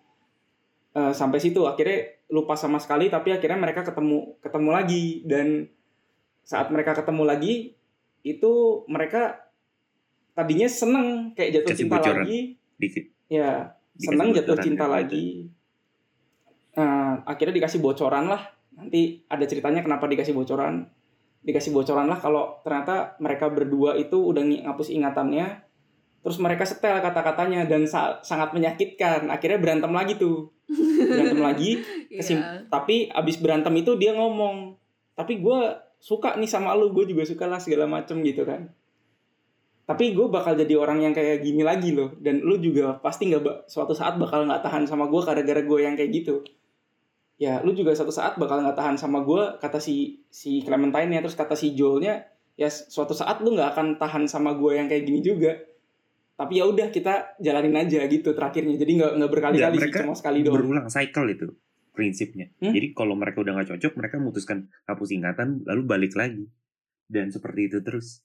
eh, 0.97 1.13
sampai 1.13 1.37
situ 1.37 1.69
akhirnya 1.69 2.17
lupa 2.33 2.57
sama 2.57 2.81
sekali 2.81 3.13
tapi 3.13 3.31
akhirnya 3.31 3.61
mereka 3.61 3.85
ketemu 3.85 4.41
ketemu 4.41 4.69
lagi 4.73 5.05
dan 5.29 5.69
saat 6.41 6.73
mereka 6.73 6.97
ketemu 6.97 7.23
lagi 7.23 7.53
itu 8.25 8.83
mereka 8.89 9.46
tadinya 10.37 10.69
seneng 10.69 11.07
kayak 11.33 11.49
jatuh 11.51 11.69
Kasih 11.73 11.81
cinta 11.81 11.95
bocoran. 11.97 12.17
lagi. 12.21 12.39
Dikit. 12.77 13.05
ya 13.27 13.73
Dikasih 13.91 14.07
seneng 14.07 14.27
jatuh 14.31 14.55
cinta 14.61 14.85
kan, 14.85 14.91
lagi. 14.93 15.25
Nah, 16.77 17.25
akhirnya 17.25 17.55
dikasih 17.55 17.79
bocoran 17.79 18.25
lah. 18.27 18.41
Nanti 18.71 19.25
ada 19.25 19.41
ceritanya 19.43 19.81
kenapa 19.81 20.05
dikasih 20.05 20.31
bocoran. 20.31 20.85
Dikasih 21.41 21.73
bocoran 21.73 22.05
lah 22.05 22.15
kalau 22.15 22.61
ternyata 22.61 23.17
mereka 23.17 23.49
berdua 23.49 23.97
itu 23.97 24.13
udah 24.15 24.43
ng- 24.43 24.63
ngapus 24.63 24.93
ingatannya. 24.93 25.65
Terus 26.19 26.37
mereka 26.37 26.63
setel 26.63 26.99
kata-katanya 26.99 27.65
dan 27.65 27.83
sa- 27.83 28.21
sangat 28.21 28.53
menyakitkan. 28.53 29.27
Akhirnya 29.27 29.57
berantem 29.57 29.89
lagi 29.89 30.13
tuh. 30.15 30.53
Berantem 30.69 31.41
lagi 31.41 31.81
kesim- 32.13 32.37
Iya. 32.37 32.67
tapi 32.67 33.09
abis 33.09 33.37
berantem 33.37 33.73
itu 33.75 33.95
dia 33.95 34.11
ngomong 34.11 34.75
tapi 35.13 35.39
gue 35.39 35.59
suka 35.97 36.35
nih 36.35 36.45
sama 36.45 36.75
lu 36.75 36.91
gue 36.91 37.07
juga 37.07 37.23
suka 37.23 37.45
lah 37.45 37.57
segala 37.57 37.87
macem 37.87 38.21
gitu 38.21 38.43
kan 38.43 38.69
tapi 39.87 40.11
gue 40.11 40.27
bakal 40.27 40.59
jadi 40.59 40.75
orang 40.75 40.99
yang 40.99 41.13
kayak 41.15 41.39
gini 41.39 41.63
lagi 41.63 41.95
loh 41.95 42.11
dan 42.19 42.43
lu 42.43 42.59
juga 42.59 42.99
pasti 42.99 43.31
nggak 43.31 43.71
suatu 43.71 43.95
saat 43.95 44.19
bakal 44.19 44.43
nggak 44.43 44.59
tahan 44.59 44.83
sama 44.83 45.07
gue 45.07 45.21
gara-gara 45.23 45.61
gue 45.63 45.79
yang 45.79 45.95
kayak 45.95 46.11
gitu 46.11 46.43
ya 47.39 47.63
lu 47.63 47.71
juga 47.71 47.95
suatu 47.95 48.11
saat 48.11 48.35
bakal 48.35 48.59
nggak 48.59 48.75
tahan 48.75 48.99
sama 48.99 49.23
gue 49.23 49.55
kata 49.63 49.79
si 49.79 50.27
si 50.27 50.59
Clementine 50.61 51.15
nya 51.15 51.19
terus 51.23 51.39
kata 51.39 51.55
si 51.55 51.71
Joelnya 51.71 52.27
ya 52.59 52.67
suatu 52.67 53.15
saat 53.15 53.39
lu 53.39 53.55
nggak 53.55 53.73
akan 53.73 53.87
tahan 53.95 54.23
sama 54.27 54.59
gue 54.59 54.75
yang 54.75 54.91
kayak 54.91 55.07
gini 55.07 55.23
juga 55.23 55.55
tapi 56.37 56.59
ya 56.59 56.67
udah 56.67 56.91
kita 56.91 57.39
jalanin 57.39 57.79
aja 57.79 58.03
gitu 58.05 58.35
terakhirnya 58.35 58.75
jadi 58.75 58.91
nggak 58.91 59.11
nggak 59.23 59.31
berkali-kali 59.31 59.77
sih 59.79 59.81
mereka 59.87 60.03
cuma 60.03 60.13
sekali 60.19 60.43
doang 60.43 60.59
Berulang 60.59 60.89
cycle 60.91 61.29
itu 61.31 61.47
prinsipnya. 61.97 62.53
Hmm? 62.61 62.77
Jadi 62.77 62.93
kalau 62.93 63.17
mereka 63.17 63.41
udah 63.41 63.57
nggak 63.57 63.73
cocok, 63.73 63.93
mereka 63.97 64.21
memutuskan 64.21 64.69
hapus 64.85 65.09
ingatan 65.17 65.65
lalu 65.65 65.81
balik 65.89 66.13
lagi. 66.13 66.45
Dan 67.09 67.33
seperti 67.33 67.73
itu 67.73 67.81
terus. 67.81 68.21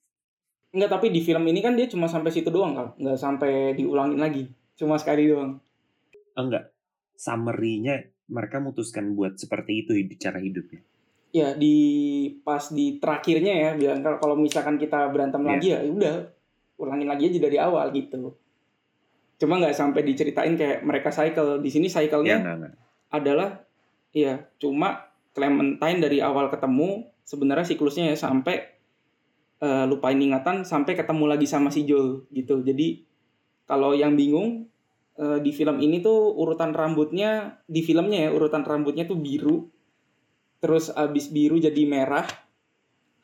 Enggak, 0.73 0.91
tapi 0.99 1.13
di 1.13 1.21
film 1.21 1.45
ini 1.45 1.61
kan 1.61 1.77
dia 1.77 1.85
cuma 1.85 2.09
sampai 2.09 2.33
situ 2.33 2.49
doang 2.49 2.73
kan, 2.73 2.89
nggak 2.97 3.19
sampai 3.21 3.77
diulangin 3.77 4.17
lagi, 4.17 4.49
cuma 4.73 4.97
sekali 4.97 5.29
doang. 5.29 5.61
Enggak. 6.33 6.73
Summary-nya 7.13 8.09
mereka 8.33 8.57
memutuskan 8.59 9.13
buat 9.13 9.37
seperti 9.37 9.85
itu 9.85 9.93
di 9.93 10.17
cara 10.17 10.41
hidupnya. 10.41 10.81
Ya 11.33 11.53
di 11.53 11.77
pas 12.45 12.73
di 12.73 12.97
terakhirnya 12.97 13.53
ya 13.53 13.71
bilang 13.77 14.01
kalau 14.05 14.37
misalkan 14.37 14.77
kita 14.77 15.09
berantem 15.13 15.45
Iya. 15.45 15.49
lagi 15.53 15.69
ya 15.73 15.81
udah 15.89 16.15
ulangin 16.81 17.09
lagi 17.09 17.23
aja 17.29 17.39
dari 17.41 17.57
awal 17.61 17.93
gitu. 17.93 18.37
Cuma 19.37 19.61
nggak 19.61 19.77
sampai 19.77 20.01
diceritain 20.05 20.57
kayak 20.57 20.85
mereka 20.85 21.13
cycle. 21.13 21.61
Di 21.61 21.69
sini 21.69 21.89
Ya 21.89 21.95
cycle-nya 22.01 22.37
enggak 22.41 22.57
enggak. 22.61 22.75
adalah 23.13 23.49
ya 24.13 24.45
cuma 24.57 25.09
Clementine 25.33 25.97
dari 26.05 26.21
awal 26.21 26.53
ketemu 26.53 27.09
sebenarnya 27.25 27.65
siklusnya 27.65 28.13
ya 28.13 28.17
sampai 28.21 28.69
eh, 29.63 29.85
lupain 29.87 30.19
ingatan 30.19 30.67
sampai 30.67 30.99
ketemu 30.99 31.25
lagi 31.31 31.47
sama 31.47 31.71
si 31.71 31.87
Joel 31.87 32.27
gitu. 32.35 32.61
Jadi 32.67 33.07
kalau 33.65 33.95
yang 33.95 34.19
bingung 34.19 34.67
eh, 35.17 35.39
di 35.39 35.55
film 35.55 35.79
ini 35.79 36.03
tuh 36.03 36.35
urutan 36.35 36.75
rambutnya 36.75 37.63
di 37.71 37.81
filmnya 37.87 38.27
ya 38.27 38.31
urutan 38.35 38.67
rambutnya 38.67 39.07
tuh 39.07 39.23
biru. 39.23 39.71
Terus 40.63 40.95
abis 40.95 41.31
biru 41.31 41.59
jadi 41.59 41.83
merah, 41.87 42.27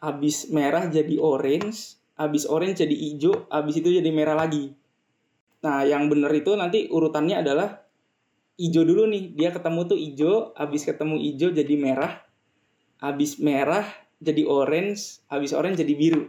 abis 0.02 0.50
merah 0.50 0.90
jadi 0.90 1.22
orange, 1.22 1.98
abis 2.18 2.50
orange 2.50 2.82
jadi 2.82 2.94
hijau, 2.94 3.46
abis 3.46 3.78
itu 3.78 3.94
jadi 3.94 4.10
merah 4.10 4.34
lagi. 4.34 4.74
Nah, 5.62 5.86
yang 5.86 6.10
bener 6.10 6.30
itu 6.34 6.54
nanti 6.58 6.90
urutannya 6.90 7.38
adalah 7.38 7.78
hijau 8.58 8.82
dulu 8.82 9.06
nih. 9.06 9.38
Dia 9.38 9.50
ketemu 9.54 9.80
tuh 9.86 9.98
hijau, 10.02 10.50
habis 10.58 10.82
ketemu 10.82 11.14
hijau 11.14 11.54
jadi 11.54 11.74
merah, 11.78 12.26
habis 12.98 13.38
merah 13.38 13.86
jadi 14.18 14.42
orange, 14.44 15.22
habis 15.26 15.54
orange 15.54 15.80
jadi 15.80 15.94
biru. 15.94 16.24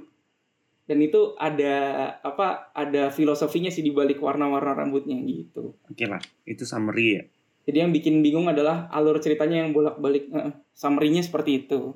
Dan 0.86 1.02
itu 1.02 1.38
ada 1.38 1.76
apa? 2.20 2.74
Ada 2.74 3.14
filosofinya 3.14 3.70
sih 3.70 3.82
di 3.82 3.94
balik 3.94 4.18
warna-warna 4.18 4.74
rambutnya 4.74 5.18
gitu. 5.22 5.78
Oke 5.86 6.06
lah, 6.06 6.18
itu 6.44 6.66
summary 6.66 7.08
ya. 7.14 7.24
Jadi 7.70 7.78
yang 7.78 7.94
bikin 7.94 8.26
bingung 8.26 8.50
adalah 8.50 8.90
alur 8.90 9.22
ceritanya 9.22 9.62
yang 9.62 9.70
bolak-balik. 9.70 10.26
eh, 10.34 10.58
summary-nya 10.74 11.22
seperti 11.22 11.68
itu. 11.68 11.94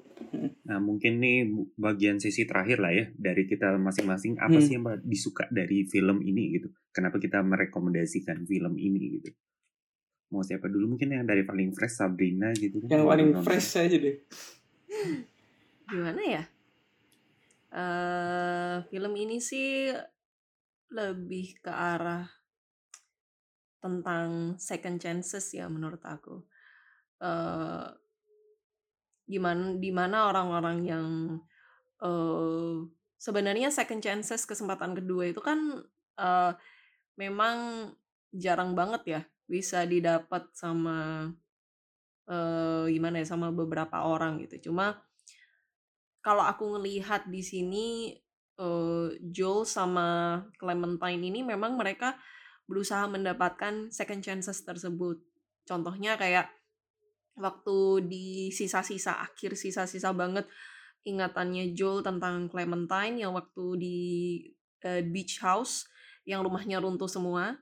Nah, 0.70 0.78
mungkin 0.78 1.18
nih 1.18 1.50
bagian 1.74 2.22
sesi 2.22 2.46
terakhir 2.46 2.78
lah 2.78 2.94
ya 2.94 3.06
dari 3.10 3.50
kita 3.50 3.74
masing-masing 3.82 4.38
apa 4.38 4.54
Hmm. 4.54 4.62
sih 4.62 4.78
yang 4.78 4.86
disuka 5.02 5.50
dari 5.50 5.90
film 5.90 6.22
ini 6.22 6.54
gitu. 6.54 6.70
Kenapa 6.94 7.18
kita 7.18 7.42
merekomendasikan 7.42 8.46
film 8.46 8.78
ini 8.78 9.18
gitu. 9.18 9.34
Mau 10.30 10.46
siapa 10.46 10.70
dulu 10.70 10.94
mungkin 10.94 11.10
yang 11.10 11.26
dari 11.26 11.42
paling 11.42 11.74
fresh 11.74 11.98
Sabrina 11.98 12.54
gitu 12.54 12.78
kan. 12.86 12.94
Yang 12.94 13.06
paling 13.10 13.30
fresh 13.42 13.82
aja 13.82 13.98
deh. 13.98 14.16
Gimana 15.94 16.22
ya? 16.26 16.44
eh 17.74 18.78
film 18.90 19.14
ini 19.18 19.42
sih 19.42 19.90
lebih 20.94 21.58
ke 21.58 21.74
arah 21.74 22.30
tentang 23.82 24.58
second 24.62 25.02
chances 25.02 25.46
ya 25.54 25.66
menurut 25.70 26.02
aku. 26.06 26.42
eh 27.22 27.90
gimana 29.26 29.80
di 29.80 29.92
mana 29.94 30.30
orang-orang 30.30 30.78
yang 30.86 31.08
eh 32.02 32.78
sebenarnya 33.18 33.70
second 33.74 34.02
chances 34.06 34.46
kesempatan 34.50 34.94
kedua 34.98 35.30
itu 35.30 35.42
kan 35.42 35.82
eh 36.18 36.54
memang 37.18 37.90
jarang 38.34 38.74
banget 38.78 39.02
ya 39.06 39.22
bisa 39.50 39.86
didapat 39.86 40.50
sama 40.58 41.30
eh 42.30 42.86
gimana 42.94 43.22
ya 43.22 43.28
sama 43.30 43.50
beberapa 43.50 44.06
orang 44.06 44.42
gitu. 44.46 44.70
Cuma 44.70 45.02
kalau 46.24 46.42
aku 46.48 46.80
ngelihat 46.80 47.28
di 47.28 47.44
sini 47.44 47.88
eh 48.54 49.10
Joel 49.34 49.68
sama 49.68 50.40
Clementine 50.56 51.20
ini 51.20 51.44
memang 51.44 51.76
mereka 51.76 52.16
berusaha 52.64 53.06
mendapatkan 53.12 53.92
second 53.92 54.22
chances 54.24 54.64
tersebut. 54.64 55.20
Contohnya 55.68 56.16
kayak 56.16 56.48
waktu 57.36 58.08
di 58.08 58.28
sisa-sisa 58.54 59.20
akhir 59.20 59.58
sisa-sisa 59.58 60.14
banget 60.16 60.48
ingatannya 61.04 61.76
Joel 61.76 62.06
tentang 62.06 62.48
Clementine 62.48 63.20
yang 63.20 63.36
waktu 63.36 63.66
di 63.76 63.98
eh, 64.86 65.04
beach 65.04 65.44
house 65.44 65.90
yang 66.24 66.46
rumahnya 66.46 66.80
runtuh 66.80 67.12
semua. 67.12 67.60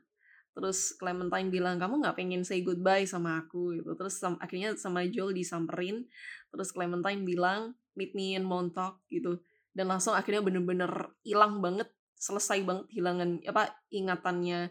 Terus 0.51 0.93
Clementine 0.99 1.49
bilang 1.49 1.79
kamu 1.79 2.03
nggak 2.03 2.17
pengen 2.19 2.43
say 2.43 2.61
goodbye 2.61 3.07
sama 3.07 3.41
aku 3.41 3.79
gitu. 3.79 3.95
Terus 3.97 4.19
sam- 4.21 4.37
akhirnya 4.37 4.75
sama 4.77 5.07
Joel 5.07 5.33
disamperin. 5.33 6.05
Terus 6.53 6.69
Clementine 6.75 7.23
bilang 7.25 7.73
meet 7.93 8.11
me 8.13 8.39
Montauk 8.39 8.99
gitu. 9.07 9.39
Dan 9.71 9.87
langsung 9.87 10.13
akhirnya 10.13 10.43
bener-bener 10.43 10.91
hilang 11.23 11.59
banget, 11.59 11.87
selesai 12.15 12.61
banget 12.61 12.85
hilangan 12.91 13.39
apa 13.47 13.71
ingatannya 13.89 14.69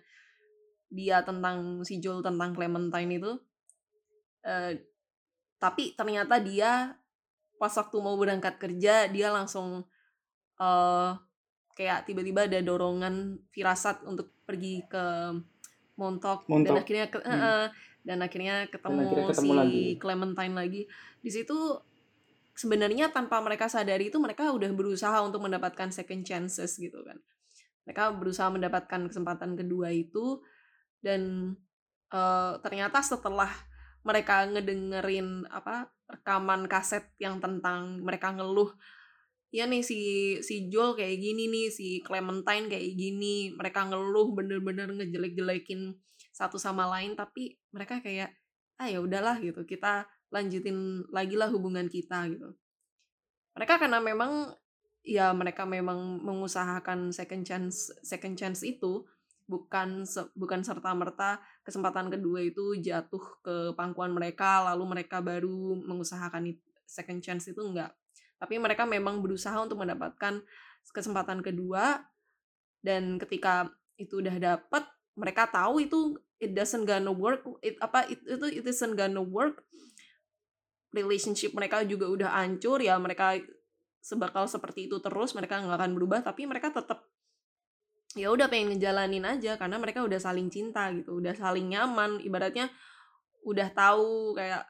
dia 0.90 1.22
tentang 1.22 1.82
si 1.82 1.98
Joel 1.98 2.20
tentang 2.20 2.52
Clementine 2.52 3.16
itu. 3.16 3.32
Eh, 4.42 4.72
tapi 5.60 5.92
ternyata 5.92 6.40
dia 6.40 6.96
pas 7.60 7.72
waktu 7.76 7.96
mau 8.00 8.16
berangkat 8.16 8.56
kerja 8.56 9.04
dia 9.06 9.28
langsung 9.28 9.84
eh 10.56 11.10
kayak 11.76 12.04
tiba-tiba 12.04 12.44
ada 12.44 12.60
dorongan 12.60 13.40
firasat 13.48 14.04
untuk 14.04 14.32
pergi 14.44 14.84
ke 14.84 15.32
Montauk, 15.96 16.48
dan 16.48 16.52
Montauk. 16.64 16.76
akhirnya 16.80 17.06
ke- 17.12 17.24
Hmm. 17.24 17.68
dan 18.00 18.18
akhirnya 18.24 18.64
ketemu, 18.72 19.00
akhirnya 19.04 19.26
ketemu 19.28 19.52
si 19.52 19.56
lagi. 19.56 19.84
Clementine 20.00 20.54
lagi 20.56 20.82
di 21.20 21.30
situ 21.30 21.56
sebenarnya 22.60 23.08
tanpa 23.08 23.40
mereka 23.40 23.72
sadari 23.72 24.12
itu 24.12 24.20
mereka 24.20 24.52
udah 24.52 24.68
berusaha 24.76 25.16
untuk 25.24 25.40
mendapatkan 25.40 25.88
second 25.88 26.28
chances 26.28 26.76
gitu 26.76 27.00
kan. 27.08 27.16
Mereka 27.88 28.20
berusaha 28.20 28.52
mendapatkan 28.52 29.08
kesempatan 29.08 29.56
kedua 29.56 29.88
itu 29.88 30.44
dan 31.00 31.56
uh, 32.12 32.60
ternyata 32.60 33.00
setelah 33.00 33.48
mereka 34.04 34.44
ngedengerin 34.44 35.48
apa 35.48 35.88
rekaman 36.04 36.68
kaset 36.68 37.08
yang 37.16 37.40
tentang 37.40 38.04
mereka 38.04 38.36
ngeluh 38.36 38.68
ya 39.50 39.64
nih 39.64 39.82
si 39.82 40.00
si 40.44 40.68
Joel 40.68 40.94
kayak 40.94 41.16
gini 41.16 41.48
nih 41.48 41.66
si 41.72 42.04
Clementine 42.04 42.68
kayak 42.68 42.92
gini 42.92 43.56
mereka 43.56 43.88
ngeluh 43.88 44.36
bener-bener 44.36 44.92
ngejelek-jelekin 44.92 45.96
satu 46.30 46.60
sama 46.60 46.86
lain 46.86 47.16
tapi 47.16 47.58
mereka 47.72 48.04
kayak 48.04 48.36
ah 48.80 48.88
ya 48.88 49.00
udahlah 49.00 49.40
gitu. 49.40 49.64
Kita 49.64 50.04
lanjutin 50.30 51.04
lagi 51.10 51.34
lah 51.34 51.50
hubungan 51.50 51.90
kita 51.90 52.30
gitu. 52.30 52.54
Mereka 53.58 53.82
karena 53.82 53.98
memang 53.98 54.54
ya 55.02 55.34
mereka 55.34 55.66
memang 55.66 56.22
mengusahakan 56.22 57.10
second 57.10 57.42
chance 57.42 57.90
second 58.04 58.36
chance 58.38 58.62
itu 58.62 59.04
bukan 59.50 60.06
bukan 60.38 60.60
serta 60.62 60.94
merta 60.94 61.42
kesempatan 61.66 62.06
kedua 62.06 62.46
itu 62.46 62.78
jatuh 62.78 63.42
ke 63.42 63.74
pangkuan 63.74 64.14
mereka 64.14 64.62
lalu 64.62 64.94
mereka 64.94 65.18
baru 65.18 65.74
mengusahakan 65.82 66.54
second 66.86 67.20
chance 67.20 67.50
itu 67.50 67.58
enggak. 67.58 67.90
Tapi 68.38 68.56
mereka 68.56 68.86
memang 68.86 69.20
berusaha 69.20 69.58
untuk 69.58 69.82
mendapatkan 69.82 70.40
kesempatan 70.94 71.42
kedua 71.42 72.06
dan 72.80 73.18
ketika 73.20 73.68
itu 74.00 74.24
udah 74.24 74.36
dapet 74.40 74.86
mereka 75.18 75.44
tahu 75.50 75.84
itu 75.84 76.16
it 76.40 76.56
doesn't 76.56 76.88
gonna 76.88 77.12
work 77.12 77.44
it 77.60 77.76
apa 77.84 78.08
it, 78.08 78.22
itu 78.24 78.46
it 78.48 78.64
isn't 78.64 78.96
gonna 78.96 79.20
work 79.20 79.60
relationship 80.90 81.54
mereka 81.54 81.82
juga 81.86 82.10
udah 82.10 82.30
hancur 82.42 82.82
ya 82.82 82.98
mereka 82.98 83.38
sebakal 84.00 84.48
seperti 84.48 84.90
itu 84.90 84.98
terus 84.98 85.36
mereka 85.36 85.60
nggak 85.60 85.76
akan 85.76 85.92
berubah 85.94 86.20
tapi 86.24 86.48
mereka 86.48 86.72
tetap 86.72 87.10
ya 88.18 88.26
udah 88.34 88.50
pengen 88.50 88.74
ngejalanin 88.74 89.22
aja 89.22 89.54
karena 89.54 89.78
mereka 89.78 90.02
udah 90.02 90.18
saling 90.18 90.50
cinta 90.50 90.90
gitu 90.90 91.22
udah 91.22 91.34
saling 91.36 91.70
nyaman. 91.70 92.18
Ibaratnya 92.22 92.70
udah 93.46 93.68
tahu 93.70 94.34
kayak 94.34 94.66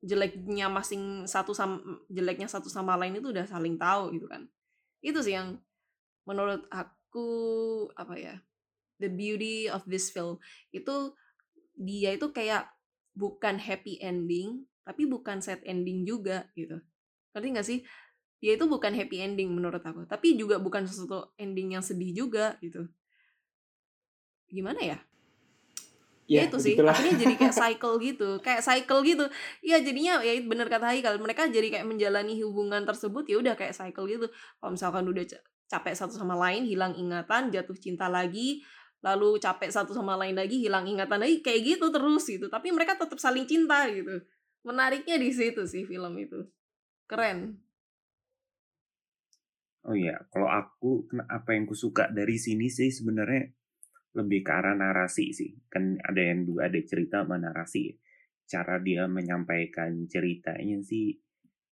jeleknya 0.00 0.72
masing 0.72 1.28
satu 1.28 1.52
sama 1.52 1.78
jeleknya 2.08 2.48
satu 2.48 2.72
sama 2.72 2.96
lain 2.96 3.20
itu 3.20 3.30
udah 3.30 3.46
saling 3.46 3.78
tahu 3.78 4.16
gitu 4.16 4.26
kan. 4.26 4.48
Itu 5.04 5.22
sih 5.22 5.36
yang 5.36 5.60
menurut 6.26 6.66
aku 6.72 7.28
apa 7.94 8.14
ya 8.18 8.34
the 8.98 9.06
beauty 9.06 9.70
of 9.70 9.86
this 9.86 10.10
film. 10.10 10.42
Itu 10.74 11.14
dia 11.78 12.18
itu 12.18 12.34
kayak 12.34 12.66
bukan 13.14 13.62
happy 13.62 14.00
ending 14.02 14.66
tapi 14.90 15.06
bukan 15.06 15.38
sad 15.38 15.62
ending 15.62 16.02
juga 16.02 16.50
gitu. 16.58 16.82
Ngerti 17.30 17.46
gak 17.54 17.66
sih? 17.70 17.78
Dia 18.42 18.58
itu 18.58 18.66
bukan 18.66 18.90
happy 18.90 19.22
ending 19.22 19.54
menurut 19.54 19.78
aku. 19.86 20.02
Tapi 20.10 20.34
juga 20.34 20.58
bukan 20.58 20.82
sesuatu 20.82 21.30
ending 21.38 21.78
yang 21.78 21.84
sedih 21.86 22.10
juga 22.10 22.58
gitu. 22.58 22.90
Gimana 24.50 24.82
ya? 24.82 24.98
Ya, 26.26 26.42
ya 26.42 26.50
itu 26.50 26.58
sih. 26.58 26.74
akhirnya 26.74 27.14
jadi 27.22 27.34
kayak 27.38 27.54
cycle 27.62 28.02
gitu. 28.02 28.42
Kayak 28.42 28.66
cycle 28.66 29.00
gitu. 29.06 29.30
Ya 29.62 29.78
jadinya 29.78 30.18
ya 30.26 30.34
bener 30.42 30.66
kata 30.66 30.90
Haikal 30.90 31.22
mereka 31.22 31.46
jadi 31.46 31.70
kayak 31.70 31.86
menjalani 31.86 32.34
hubungan 32.42 32.82
tersebut 32.82 33.30
ya 33.30 33.38
udah 33.38 33.54
kayak 33.54 33.70
cycle 33.70 34.10
gitu. 34.10 34.26
Kalau 34.58 34.74
misalkan 34.74 35.06
udah 35.06 35.22
capek 35.70 35.94
satu 35.94 36.18
sama 36.18 36.34
lain 36.34 36.66
hilang 36.66 36.98
ingatan 36.98 37.54
jatuh 37.54 37.78
cinta 37.78 38.10
lagi 38.10 38.58
lalu 39.06 39.38
capek 39.38 39.70
satu 39.70 39.94
sama 39.94 40.18
lain 40.18 40.34
lagi 40.34 40.58
hilang 40.58 40.82
ingatan 40.82 41.22
lagi 41.22 41.38
kayak 41.46 41.78
gitu 41.78 41.94
terus 41.94 42.26
gitu. 42.26 42.50
Tapi 42.50 42.74
mereka 42.74 42.98
tetap 42.98 43.22
saling 43.22 43.46
cinta 43.46 43.86
gitu 43.86 44.18
menariknya 44.66 45.16
di 45.16 45.30
situ 45.32 45.64
sih 45.64 45.88
film 45.88 46.14
itu 46.20 46.44
keren 47.08 47.60
Oh 49.88 49.96
iya, 49.96 50.20
kalau 50.28 50.44
aku 50.44 51.08
apa 51.24 51.56
yang 51.56 51.64
kusuka 51.64 52.12
dari 52.12 52.36
sini 52.36 52.68
sih 52.68 52.92
sebenarnya 52.92 53.48
lebih 54.12 54.44
ke 54.44 54.52
arah 54.52 54.76
narasi 54.76 55.32
sih. 55.32 55.56
Kan 55.72 55.96
ada 56.04 56.20
yang 56.20 56.44
dua 56.44 56.68
ada 56.68 56.76
cerita 56.84 57.24
sama 57.24 57.40
narasi. 57.40 57.96
Cara 58.44 58.76
dia 58.82 59.08
menyampaikan 59.08 60.04
ceritanya 60.04 60.84
sih 60.84 61.16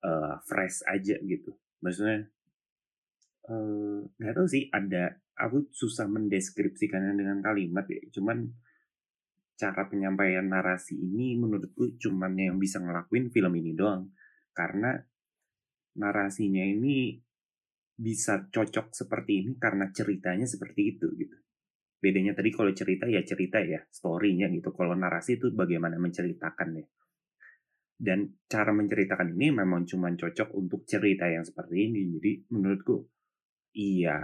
uh, 0.09 0.41
fresh 0.41 0.89
aja 0.89 1.21
gitu. 1.21 1.53
Maksudnya 1.85 2.33
eh, 3.53 3.99
nggak 4.09 4.33
uh, 4.33 4.37
tahu 4.41 4.49
sih 4.49 4.73
ada 4.73 5.21
aku 5.37 5.69
susah 5.71 6.09
mendeskripsikannya 6.09 7.13
dengan 7.13 7.45
kalimat 7.45 7.85
ya. 7.93 8.01
Cuman 8.09 8.49
cara 9.59 9.91
penyampaian 9.91 10.47
narasi 10.47 10.95
ini 10.95 11.35
menurutku 11.35 11.99
cuman 11.99 12.39
yang 12.39 12.57
bisa 12.63 12.79
ngelakuin 12.79 13.35
film 13.35 13.53
ini 13.59 13.75
doang. 13.75 14.15
Karena 14.55 14.95
narasinya 15.99 16.63
ini 16.63 17.19
bisa 17.99 18.47
cocok 18.47 18.95
seperti 18.95 19.43
ini 19.43 19.53
karena 19.59 19.91
ceritanya 19.91 20.47
seperti 20.47 20.95
itu 20.95 21.11
gitu. 21.19 21.35
Bedanya 21.99 22.39
tadi 22.39 22.55
kalau 22.55 22.71
cerita 22.71 23.11
ya 23.11 23.27
cerita 23.27 23.59
ya, 23.59 23.83
storynya 23.91 24.47
gitu. 24.55 24.71
Kalau 24.71 24.95
narasi 24.95 25.43
itu 25.43 25.51
bagaimana 25.51 25.99
menceritakan 25.99 26.79
ya. 26.79 26.87
Dan 27.99 28.39
cara 28.47 28.71
menceritakan 28.71 29.35
ini 29.35 29.51
memang 29.51 29.83
cuma 29.83 30.07
cocok 30.15 30.55
untuk 30.55 30.87
cerita 30.87 31.27
yang 31.27 31.43
seperti 31.43 31.91
ini. 31.91 32.15
Jadi 32.15 32.47
menurutku 32.55 33.03
iya 33.75 34.23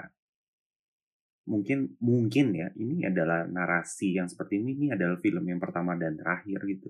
mungkin 1.44 2.00
mungkin 2.00 2.57
ya 2.57 2.72
ini 2.80 3.04
adalah 3.04 3.44
narasi 3.44 4.16
yang 4.16 4.28
seperti 4.28 4.64
ini 4.64 4.72
ini 4.72 4.87
adalah 4.96 5.20
film 5.20 5.44
yang 5.44 5.61
pertama 5.61 5.92
dan 5.96 6.16
terakhir 6.16 6.61
gitu. 6.64 6.88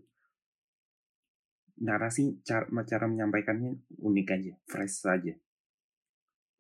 Narasi 1.83 2.39
cara 2.47 2.71
cara 2.87 3.05
menyampaikannya 3.11 3.99
unik 3.99 4.29
aja 4.31 4.53
fresh 4.71 5.03
saja. 5.03 5.35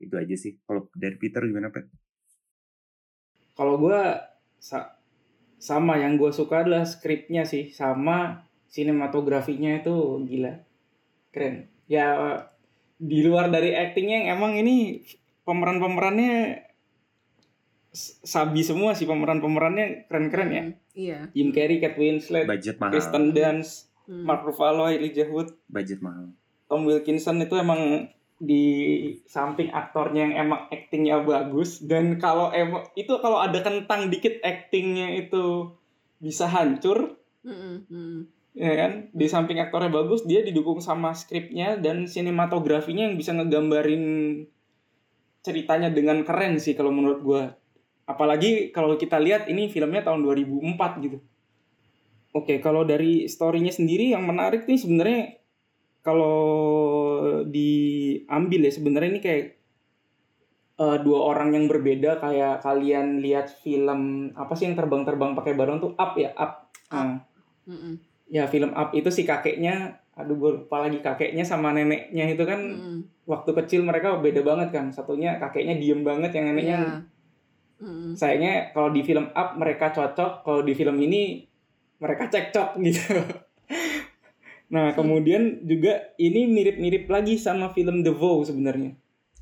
Itu 0.02 0.18
aja 0.18 0.34
sih. 0.34 0.58
Kalau 0.66 0.90
dari 0.90 1.14
Peter 1.14 1.46
gimana 1.46 1.70
Pet? 1.70 1.86
Kalau 3.54 3.78
gue 3.78 4.00
sa 4.58 4.98
sama 5.62 5.96
yang 6.02 6.18
gue 6.18 6.34
suka 6.34 6.66
adalah 6.66 6.82
skripnya 6.82 7.46
sih 7.46 7.70
sama 7.70 8.42
sinematografinya 8.66 9.78
itu 9.78 9.94
gila 10.26 10.58
keren. 11.30 11.70
Ya 11.86 12.18
di 12.98 13.22
luar 13.22 13.54
dari 13.54 13.70
actingnya 13.70 14.26
yang 14.26 14.28
emang 14.42 14.58
ini 14.58 15.06
pemeran-pemerannya 15.46 16.63
sabi 18.26 18.66
semua 18.66 18.98
sih 18.98 19.06
pemeran-pemerannya 19.06 20.10
keren-keren 20.10 20.50
ya. 20.50 20.64
Iya. 20.94 21.18
Jim 21.30 21.54
Carrey, 21.54 21.78
Kate 21.78 21.94
Winslet, 21.94 22.44
budget 22.44 22.82
mahal. 22.82 22.92
Kristen 22.98 23.30
Dunst, 23.30 23.94
hmm. 24.10 24.26
Mark 24.26 24.42
Ruffalo, 24.42 24.90
Elijah 24.90 25.30
Wood. 25.30 25.54
Budget 25.70 26.02
mahal. 26.02 26.34
Tom 26.66 26.90
Wilkinson 26.90 27.38
itu 27.38 27.54
emang 27.54 28.10
di 28.42 28.66
samping 29.30 29.70
aktornya 29.70 30.26
yang 30.26 30.34
emang 30.50 30.66
aktingnya 30.68 31.22
bagus 31.22 31.78
dan 31.86 32.18
kalau 32.18 32.50
emang 32.50 32.82
itu 32.98 33.14
kalau 33.22 33.38
ada 33.38 33.62
kentang 33.62 34.10
dikit 34.10 34.42
aktingnya 34.42 35.14
itu 35.14 35.70
bisa 36.18 36.50
hancur 36.50 37.14
mm-hmm. 37.46 38.26
ya 38.58 38.74
kan 38.74 38.92
di 39.14 39.26
samping 39.30 39.62
aktornya 39.62 39.94
bagus 39.94 40.26
dia 40.26 40.42
didukung 40.42 40.82
sama 40.82 41.14
skripnya 41.14 41.78
dan 41.78 42.10
sinematografinya 42.10 43.06
yang 43.06 43.14
bisa 43.14 43.30
ngegambarin 43.38 44.04
ceritanya 45.46 45.94
dengan 45.94 46.26
keren 46.26 46.58
sih 46.58 46.74
kalau 46.74 46.90
menurut 46.90 47.20
gue 47.22 47.42
apalagi 48.04 48.72
kalau 48.72 48.94
kita 49.00 49.16
lihat 49.16 49.48
ini 49.48 49.72
filmnya 49.72 50.04
tahun 50.04 50.24
2004 50.24 51.04
gitu 51.04 51.18
oke 52.36 52.54
kalau 52.60 52.84
dari 52.84 53.26
storynya 53.26 53.72
sendiri 53.72 54.12
yang 54.12 54.24
menarik 54.24 54.68
nih 54.68 54.80
sebenarnya 54.80 55.20
kalau 56.04 56.36
diambil 57.48 58.60
ya 58.68 58.72
sebenarnya 58.72 59.10
ini 59.16 59.22
kayak 59.24 59.44
uh, 60.78 60.98
dua 61.00 61.18
orang 61.34 61.54
yang 61.54 61.64
berbeda 61.70 62.18
kayak 62.18 62.62
kalian 62.62 63.22
lihat 63.22 63.50
film 63.62 64.32
apa 64.34 64.52
sih 64.58 64.66
yang 64.66 64.76
terbang-terbang 64.78 65.36
pakai 65.38 65.54
balon 65.54 65.78
tuh 65.82 65.92
up 65.94 66.12
ya 66.18 66.34
up. 66.34 66.70
Nah, 66.90 67.20
mm 67.66 67.78
-mm. 67.78 67.94
Ya 68.24 68.48
film 68.48 68.72
up 68.72 68.96
itu 68.96 69.12
si 69.12 69.28
kakeknya, 69.28 70.00
aduh 70.16 70.34
gue 70.40 70.50
lupa 70.64 70.80
lagi 70.80 70.98
kakeknya 71.04 71.44
sama 71.44 71.76
neneknya 71.76 72.32
itu 72.32 72.42
kan 72.48 72.60
mm 72.60 72.80
-mm. 72.80 72.98
waktu 73.28 73.50
kecil 73.52 73.84
mereka 73.84 74.16
beda 74.18 74.40
banget 74.40 74.68
kan. 74.74 74.86
Satunya 74.90 75.36
kakeknya 75.38 75.76
diem 75.78 76.02
banget 76.02 76.32
yang 76.34 76.50
neneknya. 76.50 76.78
Yeah. 76.80 76.98
Mm 77.80 77.90
-mm. 77.90 78.12
Sayangnya 78.14 78.70
kalau 78.70 78.94
di 78.94 79.02
film 79.02 79.30
up 79.34 79.58
mereka 79.58 79.90
cocok, 79.90 80.46
kalau 80.46 80.60
di 80.62 80.72
film 80.74 80.96
ini 81.02 81.44
mereka 81.98 82.28
cekcok 82.30 82.78
gitu. 82.86 83.18
Nah, 84.74 84.90
hmm. 84.90 84.96
kemudian 84.96 85.42
juga 85.62 86.14
ini 86.18 86.50
mirip-mirip 86.50 87.06
lagi 87.06 87.38
sama 87.38 87.70
film 87.70 88.02
The 88.02 88.10
Vow 88.10 88.42
sebenarnya. 88.42 88.96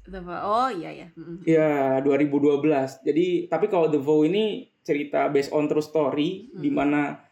The 0.04 0.20
Vow. 0.20 0.40
Oh, 0.42 0.68
iya 0.68 0.90
ya. 0.92 1.08
Ya, 1.46 1.70
2012. 2.04 3.06
Jadi, 3.06 3.46
tapi 3.46 3.66
kalau 3.72 3.88
The 3.88 4.02
Vow 4.02 4.26
ini 4.28 4.68
cerita 4.82 5.30
based 5.30 5.54
on 5.54 5.70
true 5.70 5.84
story 5.84 6.52
hmm. 6.52 6.60
di 6.60 6.70
mana 6.74 7.22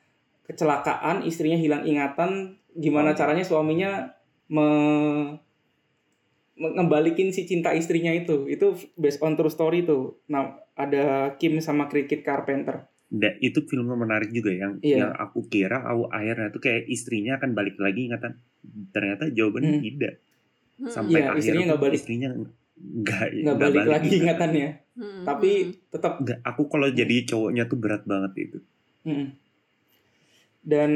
kecelakaan, 0.46 1.26
istrinya 1.26 1.58
hilang 1.58 1.84
ingatan, 1.84 2.56
gimana 2.74 3.10
oh, 3.10 3.14
iya. 3.14 3.18
caranya 3.18 3.44
suaminya 3.44 3.90
me 4.50 4.66
ngembalikin 6.60 7.32
si 7.32 7.48
cinta 7.48 7.72
istrinya 7.72 8.12
itu. 8.12 8.44
Itu 8.46 8.76
based 9.00 9.24
on 9.24 9.34
true 9.34 9.48
story 9.48 9.82
tuh. 9.82 10.20
Nah, 10.28 10.60
ada 10.76 11.32
Kim 11.40 11.58
sama 11.64 11.88
Cricket 11.88 12.20
Carpenter. 12.20 12.84
Dan 13.10 13.34
itu 13.42 13.64
filmnya 13.66 13.98
menarik 13.98 14.30
juga 14.30 14.54
yang 14.54 14.78
yeah. 14.84 15.02
yang 15.02 15.12
aku 15.18 15.48
kira 15.50 15.82
aku 15.82 16.06
akhirnya 16.14 16.54
tuh 16.54 16.62
kayak 16.62 16.86
istrinya 16.86 17.42
akan 17.42 17.58
balik 17.58 17.74
lagi 17.82 18.06
ingatan 18.06 18.38
ternyata 18.94 19.26
jawabannya 19.34 19.82
hmm. 19.82 19.82
tidak 19.82 20.14
Hmm. 20.80 20.88
sampai 20.88 21.20
Iya, 21.20 21.28
akhir 21.28 21.40
istrinya 21.44 21.60
tuh 21.60 21.68
nggak 21.68 21.82
balik. 21.84 21.98
istrinya 22.00 22.28
nggak 22.80 23.28
nggak 23.44 23.56
balik, 23.60 23.84
lagi 23.84 24.08
ingatan. 24.08 24.20
ingatannya 24.24 24.68
Hmm, 24.96 25.22
tapi 25.28 25.50
hmm. 25.52 25.72
tetap 25.92 26.12
Nggak, 26.24 26.38
aku 26.40 26.62
kalau 26.72 26.88
jadi 26.88 27.16
cowoknya 27.28 27.64
tuh 27.68 27.78
berat 27.80 28.02
banget 28.08 28.32
itu 28.48 28.58
Mm. 29.00 29.32
Dan 30.60 30.90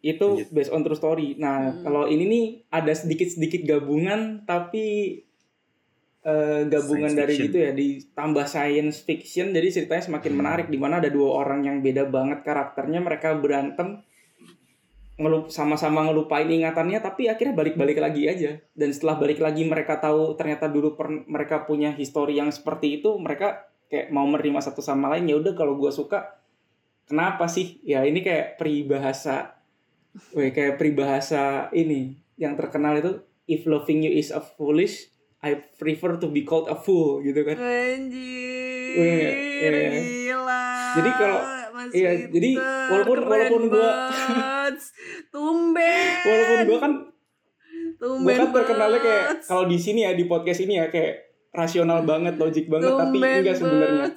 itu 0.00 0.26
Lanjut. 0.40 0.48
based 0.48 0.70
on 0.70 0.80
true 0.80 0.94
story. 0.94 1.36
Nah, 1.36 1.70
Hmm. 1.70 1.82
kalau 1.82 2.02
ini 2.04 2.24
nih 2.24 2.44
ada 2.68 2.90
sedikit-sedikit 2.90 3.62
gabungan 3.62 4.42
tapi 4.42 5.20
eh, 6.20 6.62
gabungan 6.66 7.08
Science 7.08 7.16
dari 7.16 7.32
fiction. 7.32 7.46
gitu 7.48 7.56
ya 7.58 7.70
ditambah 7.72 8.44
science 8.44 8.96
fiction 9.00 9.46
jadi 9.50 9.68
ceritanya 9.70 10.04
semakin 10.04 10.30
Hmm. 10.30 10.38
menarik 10.38 10.66
di 10.68 10.76
mana 10.76 11.00
ada 11.00 11.08
dua 11.08 11.32
orang 11.34 11.64
yang 11.64 11.80
beda 11.80 12.04
banget 12.06 12.44
karakternya 12.44 13.00
mereka 13.00 13.32
berantem 13.34 14.04
ngelup 15.16 15.48
sama-sama 15.48 16.00
ngelupain 16.02 16.44
ingatannya 16.44 16.96
tapi 16.98 17.28
akhirnya 17.28 17.52
balik-balik 17.52 17.96
lagi 17.96 18.24
aja 18.24 18.56
dan 18.70 18.88
setelah 18.88 19.16
balik 19.16 19.36
lagi 19.36 19.64
mereka 19.64 19.96
tahu 19.96 20.32
ternyata 20.34 20.64
dulu 20.64 20.92
per- 20.92 21.24
mereka 21.24 21.64
punya 21.64 21.92
histori 21.92 22.36
yang 22.36 22.48
seperti 22.48 23.00
itu 23.00 23.16
mereka 23.16 23.68
kayak 23.88 24.08
mau 24.08 24.24
menerima 24.24 24.60
satu 24.60 24.80
sama 24.80 25.08
lain 25.08 25.24
ya 25.24 25.36
udah 25.36 25.52
kalau 25.52 25.76
gue 25.76 25.88
suka 25.88 26.39
kenapa 27.04 27.46
sih 27.46 27.80
ya 27.82 28.02
ini 28.02 28.20
kayak 28.20 28.56
peribahasa 28.56 29.56
Weh, 30.32 30.50
kayak 30.50 30.74
peribahasa 30.74 31.70
ini 31.70 32.18
yang 32.34 32.54
terkenal 32.54 32.98
itu 32.98 33.12
if 33.46 33.62
loving 33.62 34.02
you 34.02 34.10
is 34.10 34.28
a 34.28 34.42
foolish 34.42 35.06
I 35.38 35.56
prefer 35.72 36.18
to 36.18 36.28
be 36.28 36.42
called 36.42 36.66
a 36.66 36.74
fool 36.74 37.22
gitu 37.22 37.40
kan 37.42 37.56
Anjir, 37.56 38.90
Iya, 38.90 39.30
iya. 39.62 39.90
gila. 39.94 40.64
Jadi 40.92 41.10
kalau- 41.14 41.44
iya, 41.90 42.10
jadi 42.26 42.50
walaupun- 42.90 43.06
keren 43.16 43.30
walaupun 43.30 43.62
gua- 43.70 43.98
tumben. 45.30 46.06
walaupun 46.20 46.58
gue 46.64 46.78
kan 46.78 46.92
tumben 47.96 48.24
gue 48.26 48.34
kan 48.36 48.48
terkenalnya 48.52 49.00
kayak 49.00 49.24
kalau 49.42 49.64
di 49.64 49.76
sini 49.76 50.02
ya 50.02 50.12
di 50.12 50.24
podcast 50.24 50.60
ini 50.60 50.76
ya 50.76 50.88
kayak 50.88 51.14
rasional 51.50 52.02
banget 52.02 52.34
logik 52.36 52.66
banget 52.66 52.90
tapi 52.90 53.16
enggak 53.18 53.56
sebenarnya 53.56 54.08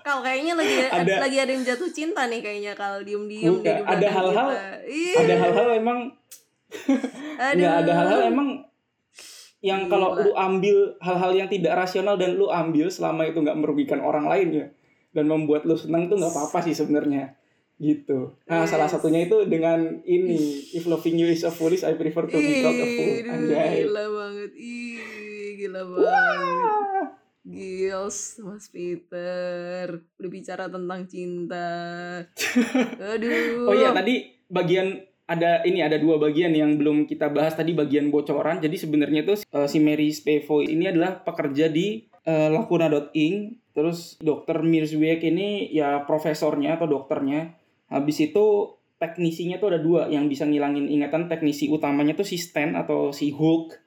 Kalau 0.00 0.20
kayaknya 0.22 0.54
lagi 0.54 0.74
Ada- 0.86 1.20
lagi 1.22 1.36
ada 1.36 1.50
yang 1.50 1.64
jatuh 1.64 1.90
cinta 1.90 2.26
nih 2.26 2.40
kayaknya 2.40 2.72
kalau 2.72 3.02
diem-diem 3.02 3.58
di 3.60 3.68
ada 3.68 4.08
hal-hal- 4.08 4.54
ada 5.16 5.34
hal-hal 5.36 5.68
emang 5.74 5.98
nggak 7.36 7.74
ada 7.82 7.92
hal-hal 7.94 8.20
emang 8.26 8.48
yang 9.60 9.90
kalau 9.90 10.14
lu 10.14 10.30
ambil 10.32 10.94
hal-hal 11.00 11.32
yang 11.34 11.48
tidak 11.48 11.74
rasional 11.74 12.14
dan 12.14 12.38
lu 12.38 12.46
ambil 12.46 12.86
selama 12.86 13.26
itu 13.26 13.42
nggak 13.42 13.58
merugikan 13.58 13.98
orang 13.98 14.30
lain 14.30 14.48
ya 14.54 14.66
dan 15.10 15.26
membuat 15.26 15.64
lu 15.64 15.74
senang 15.74 16.06
tuh 16.06 16.20
nggak 16.20 16.30
apa-apa 16.30 16.62
sih 16.62 16.76
sebenarnya 16.76 17.34
gitu. 17.76 18.32
Nah, 18.48 18.64
Yes. 18.64 18.72
salah 18.72 18.88
satunya 18.88 19.28
itu 19.28 19.44
dengan 19.44 20.00
ini 20.02 20.40
if 20.72 20.88
loving 20.88 21.20
you 21.20 21.28
is 21.28 21.44
a 21.44 21.52
foolish 21.52 21.84
I 21.84 21.92
prefer 21.92 22.24
to 22.24 22.32
be 22.32 22.64
called 22.64 22.72
a 22.74 22.86
fool. 22.88 23.12
Anjay. 23.28 23.84
gila 23.84 24.04
banget. 24.08 24.50
Ih, 24.56 24.96
gila 25.60 25.82
banget. 25.84 26.08
Gils, 27.46 28.42
Mas 28.42 28.66
Peter. 28.74 30.02
Udah 30.18 30.30
bicara 30.30 30.66
tentang 30.66 31.06
cinta. 31.06 31.68
Aduh. 32.98 33.70
Oh 33.70 33.74
iya 33.74 33.94
tadi 33.94 34.34
bagian 34.50 34.98
ada 35.26 35.62
ini 35.66 35.82
ada 35.82 35.98
dua 35.98 36.18
bagian 36.22 36.54
yang 36.54 36.78
belum 36.78 37.06
kita 37.06 37.30
bahas 37.30 37.54
tadi 37.54 37.70
bagian 37.70 38.10
bocoran. 38.10 38.58
Jadi 38.58 38.74
sebenarnya 38.78 39.22
itu 39.22 39.34
eh, 39.46 39.68
si 39.70 39.78
Mary 39.78 40.10
Spavo 40.10 40.62
ini 40.62 40.90
adalah 40.90 41.22
pekerja 41.22 41.70
di 41.70 42.06
eh, 42.26 42.48
Lacuna.ing. 42.50 43.34
Terus 43.74 44.18
Dokter 44.18 44.58
Mirzwiek 44.66 45.22
ini 45.22 45.70
ya 45.70 46.02
profesornya 46.02 46.74
atau 46.78 46.90
dokternya. 46.90 47.54
Habis 47.86 48.32
itu 48.32 48.74
teknisinya 48.98 49.62
tuh 49.62 49.76
ada 49.76 49.80
dua 49.82 50.10
yang 50.10 50.26
bisa 50.26 50.42
ngilangin 50.46 50.90
ingatan. 50.90 51.30
Teknisi 51.30 51.70
utamanya 51.70 52.18
tuh 52.18 52.26
si 52.26 52.38
Stan 52.42 52.74
atau 52.74 53.14
si 53.14 53.30
Hulk. 53.30 53.85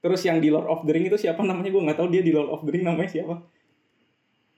Terus 0.00 0.20
yang 0.24 0.40
di 0.40 0.48
Lord 0.48 0.68
of 0.68 0.80
the 0.88 0.92
Ring 0.96 1.06
itu 1.08 1.20
siapa 1.20 1.44
namanya 1.44 1.68
gue 1.68 1.82
nggak 1.84 1.98
tahu 2.00 2.08
dia 2.08 2.24
di 2.24 2.32
Lord 2.32 2.48
of 2.48 2.64
the 2.64 2.72
Ring 2.72 2.88
namanya 2.88 3.12
siapa. 3.12 3.44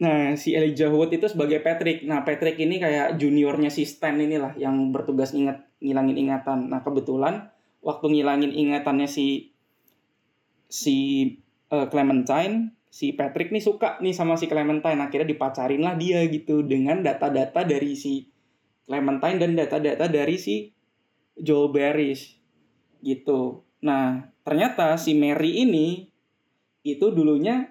Nah, 0.02 0.34
si 0.34 0.54
Elijah 0.58 0.90
Wood 0.90 1.14
itu 1.14 1.30
sebagai 1.30 1.62
Patrick. 1.62 2.02
Nah, 2.02 2.26
Patrick 2.26 2.58
ini 2.58 2.82
kayak 2.82 3.22
juniornya 3.22 3.70
si 3.70 3.86
Stan 3.86 4.18
inilah 4.18 4.58
yang 4.58 4.90
bertugas 4.90 5.30
ingat 5.30 5.62
ngilangin 5.78 6.18
ingatan. 6.18 6.66
Nah, 6.66 6.82
kebetulan 6.82 7.54
waktu 7.86 8.06
ngilangin 8.10 8.50
ingatannya 8.50 9.06
si 9.06 9.54
si 10.66 10.96
eh, 11.70 11.86
Clementine, 11.86 12.74
si 12.90 13.14
Patrick 13.14 13.54
nih 13.54 13.62
suka 13.62 14.02
nih 14.02 14.10
sama 14.10 14.34
si 14.34 14.50
Clementine. 14.50 14.98
Akhirnya 14.98 15.30
dipacarin 15.30 15.86
lah 15.86 15.94
dia 15.94 16.26
gitu 16.26 16.66
dengan 16.66 16.98
data-data 16.98 17.62
dari 17.62 17.94
si 17.94 18.26
Clementine 18.86 19.38
dan 19.38 19.54
data-data 19.54 20.10
dari 20.10 20.34
si 20.34 20.74
Joel 21.38 21.70
Barish 21.70 22.42
gitu. 23.06 23.62
Nah, 23.82 24.30
ternyata 24.46 24.94
si 24.94 25.14
Mary 25.18 25.62
ini 25.66 26.06
itu 26.82 27.06
dulunya 27.10 27.70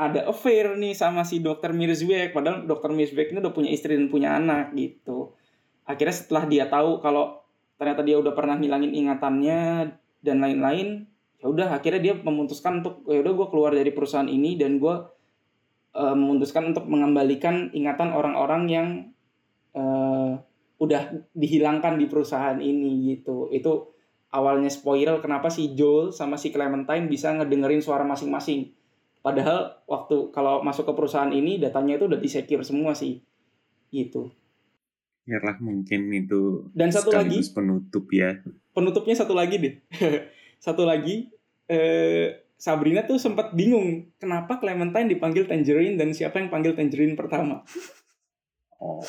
ada 0.00 0.32
affair 0.32 0.80
nih 0.80 0.96
sama 0.96 1.28
si 1.28 1.44
dokter 1.44 1.76
Mirzwiek 1.76 2.32
padahal 2.32 2.64
dokter 2.64 2.88
Mirzwiek 2.88 3.36
ini 3.36 3.44
udah 3.44 3.52
punya 3.52 3.68
istri 3.68 4.00
dan 4.00 4.08
punya 4.08 4.32
anak 4.40 4.72
gitu. 4.72 5.36
Akhirnya 5.84 6.16
setelah 6.16 6.44
dia 6.48 6.64
tahu 6.72 7.04
kalau 7.04 7.44
ternyata 7.76 8.00
dia 8.00 8.16
udah 8.16 8.32
pernah 8.32 8.56
ngilangin 8.56 8.96
ingatannya 8.96 9.92
dan 10.24 10.36
lain-lain 10.40 11.04
ya 11.40 11.46
udah 11.48 11.68
akhirnya 11.72 12.00
dia 12.00 12.14
memutuskan 12.16 12.84
untuk 12.84 13.04
ya 13.08 13.20
udah 13.24 13.32
gue 13.32 13.46
keluar 13.48 13.72
dari 13.72 13.92
perusahaan 13.92 14.28
ini 14.28 14.56
dan 14.56 14.80
gue 14.80 14.96
eh, 15.96 16.16
memutuskan 16.16 16.72
untuk 16.72 16.88
mengembalikan 16.88 17.68
ingatan 17.76 18.12
orang-orang 18.16 18.62
yang 18.68 18.88
eh, 19.76 20.32
udah 20.80 21.02
dihilangkan 21.36 22.00
di 22.00 22.08
perusahaan 22.08 22.56
ini 22.56 23.16
gitu. 23.16 23.52
Itu 23.52 23.92
awalnya 24.30 24.70
spoiler 24.70 25.18
kenapa 25.18 25.50
si 25.50 25.74
Joel 25.74 26.14
sama 26.14 26.38
si 26.38 26.50
Clementine 26.54 27.06
bisa 27.10 27.34
ngedengerin 27.34 27.82
suara 27.82 28.02
masing-masing 28.06 28.70
Padahal 29.20 29.76
waktu 29.84 30.32
kalau 30.32 30.64
masuk 30.64 30.88
ke 30.88 30.92
perusahaan 30.96 31.28
ini 31.28 31.60
datanya 31.60 32.00
itu 32.00 32.08
udah 32.08 32.16
di-secure 32.16 32.64
semua 32.64 32.96
sih. 32.96 33.20
Gitu. 33.90 34.30
ya 35.28 35.38
lah 35.42 35.54
mungkin 35.62 36.10
itu 36.10 36.66
Dan 36.74 36.90
satu 36.90 37.12
lagi, 37.14 37.38
penutup 37.54 38.08
ya 38.10 38.40
penutupnya 38.74 39.14
satu 39.14 39.36
lagi 39.36 39.60
deh. 39.62 39.74
satu 40.64 40.82
lagi 40.88 41.30
eh 41.70 42.34
Sabrina 42.56 43.04
tuh 43.06 43.20
sempat 43.20 43.52
bingung 43.54 44.10
kenapa 44.18 44.58
Clementine 44.58 45.06
dipanggil 45.06 45.46
Tangerine 45.46 45.94
dan 46.00 46.10
siapa 46.16 46.40
yang 46.40 46.50
panggil 46.50 46.74
Tangerine 46.74 47.14
pertama. 47.14 47.62
oh 48.80 49.04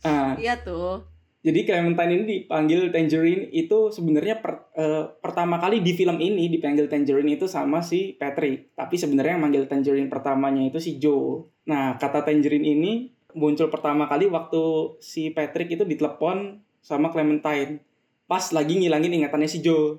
Nah, 0.00 0.32
Iya 0.40 0.64
tuh. 0.64 1.04
Jadi 1.40 1.64
Clementine 1.64 2.12
ini 2.20 2.24
dipanggil 2.44 2.92
Tangerine 2.92 3.48
itu 3.48 3.88
sebenarnya 3.88 4.44
per- 4.44 4.68
eh, 4.76 5.08
pertama 5.24 5.56
kali 5.56 5.80
di 5.80 5.96
film 5.96 6.20
ini 6.20 6.52
dipanggil 6.52 6.84
Tangerine 6.84 7.32
itu 7.32 7.48
sama 7.48 7.80
si 7.80 8.12
Patrick. 8.20 8.76
Tapi 8.76 9.00
sebenarnya 9.00 9.40
yang 9.40 9.48
manggil 9.48 9.64
Tangerine 9.64 10.12
pertamanya 10.12 10.60
itu 10.68 10.76
si 10.76 11.00
Joe. 11.00 11.48
Nah, 11.64 11.96
kata 11.96 12.28
Tangerine 12.28 12.76
ini 12.76 12.92
muncul 13.32 13.72
pertama 13.72 14.04
kali 14.04 14.28
waktu 14.28 14.96
si 15.00 15.32
Patrick 15.32 15.72
itu 15.72 15.88
ditelepon 15.88 16.60
sama 16.84 17.08
Clementine. 17.08 17.80
Pas 18.28 18.44
lagi 18.52 18.76
ngilangin 18.76 19.24
ingatannya 19.24 19.48
si 19.48 19.64
Joe. 19.64 19.96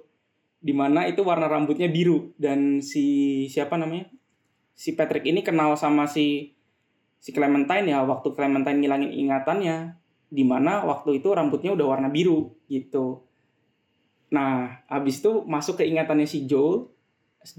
Di 0.62 0.78
mana 0.78 1.10
itu 1.10 1.26
warna 1.26 1.50
rambutnya 1.50 1.90
biru. 1.90 2.38
Dan 2.38 2.86
si 2.86 3.50
siapa 3.50 3.82
namanya? 3.82 4.06
Si 4.78 4.94
Patrick 4.94 5.26
ini 5.26 5.42
kenal 5.42 5.74
sama 5.74 6.06
si 6.06 6.54
si 7.18 7.34
Clementine 7.34 7.98
ya 7.98 8.06
waktu 8.06 8.30
Clementine 8.38 8.78
ngilangin 8.78 9.10
ingatannya 9.10 10.01
di 10.32 10.48
mana 10.48 10.88
waktu 10.88 11.20
itu 11.20 11.28
rambutnya 11.36 11.76
udah 11.76 11.88
warna 11.92 12.08
biru 12.08 12.56
gitu. 12.72 13.28
Nah, 14.32 14.80
habis 14.88 15.20
itu 15.20 15.44
masuk 15.44 15.84
ke 15.84 15.92
ingatannya 15.92 16.24
si 16.24 16.48
Joel. 16.48 16.88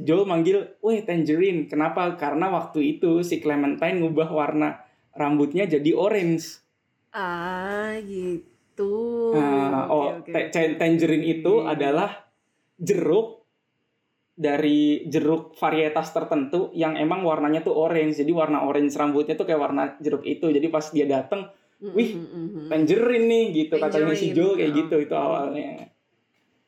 Joel 0.01 0.25
manggil, 0.25 0.81
"Weh, 0.81 1.05
Tangerine." 1.05 1.69
Kenapa? 1.69 2.17
Karena 2.17 2.49
waktu 2.49 2.97
itu 2.97 3.21
si 3.21 3.45
Clementine 3.45 4.01
ngubah 4.01 4.33
warna 4.33 4.81
rambutnya 5.13 5.69
jadi 5.69 5.93
orange. 5.93 6.65
Ah, 7.13 8.01
gitu. 8.01 9.37
Nah, 9.37 9.85
oh, 9.93 10.25
ta- 10.25 10.49
oke. 10.49 10.81
tangerine 10.81 11.29
itu 11.29 11.61
Oke. 11.61 11.69
adalah 11.69 12.25
jeruk 12.81 13.45
dari 14.33 15.05
jeruk 15.13 15.53
varietas 15.61 16.09
tertentu 16.17 16.73
yang 16.73 16.97
emang 16.97 17.21
warnanya 17.21 17.61
tuh 17.61 17.77
orange. 17.77 18.25
Jadi 18.25 18.33
warna 18.33 18.65
orange 18.65 18.97
rambutnya 18.97 19.37
tuh 19.37 19.45
kayak 19.45 19.61
warna 19.61 19.83
jeruk 20.01 20.25
itu. 20.25 20.49
Jadi 20.49 20.73
pas 20.73 20.89
dia 20.89 21.05
dateng 21.05 21.53
wih, 21.83 22.11
tangerine 22.71 23.27
nih 23.27 23.45
gitu 23.53 23.75
katanya 23.77 24.15
si 24.15 24.31
Joel 24.31 24.55
kayak 24.55 24.71
oh. 24.71 24.77
gitu 24.79 24.97
itu 25.03 25.15
awalnya. 25.15 25.91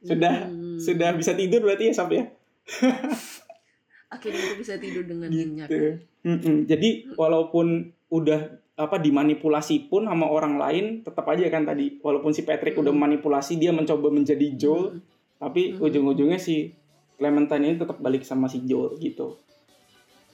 Sudah 0.03 0.35
Mm. 0.51 0.77
sudah 0.77 1.11
bisa 1.15 1.33
tidur 1.33 1.63
berarti 1.63 1.89
ya 1.89 1.95
sampai 1.95 2.17
ya. 2.19 2.25
Akhirnya 4.15 4.43
aku 4.43 4.55
bisa 4.59 4.75
tidur 4.77 5.07
dengan 5.07 5.31
nyenyak. 5.31 5.67
Gitu. 5.71 5.91
Mm-mm. 6.23 6.57
Jadi 6.67 7.15
walaupun 7.15 7.89
udah 8.11 8.41
apa 8.75 8.99
dimanipulasi 8.99 9.87
pun 9.87 10.07
sama 10.07 10.27
orang 10.27 10.59
lain 10.59 10.85
tetap 11.01 11.23
aja 11.31 11.47
kan 11.47 11.63
tadi 11.63 12.03
walaupun 12.03 12.35
si 12.35 12.43
Patrick 12.43 12.75
udah 12.75 12.91
Mm. 12.91 13.01
manipulasi 13.07 13.55
dia 13.55 13.71
mencoba 13.71 14.11
menjadi 14.11 14.51
Joel 14.55 14.99
Mm. 14.99 15.01
tapi 15.39 15.63
Mm. 15.75 15.83
ujung-ujungnya 15.83 16.39
si 16.39 16.75
Clementine 17.15 17.63
ini 17.65 17.77
tetap 17.79 18.03
balik 18.03 18.27
sama 18.27 18.51
si 18.51 18.67
Joel 18.67 18.99
gitu. 18.99 19.39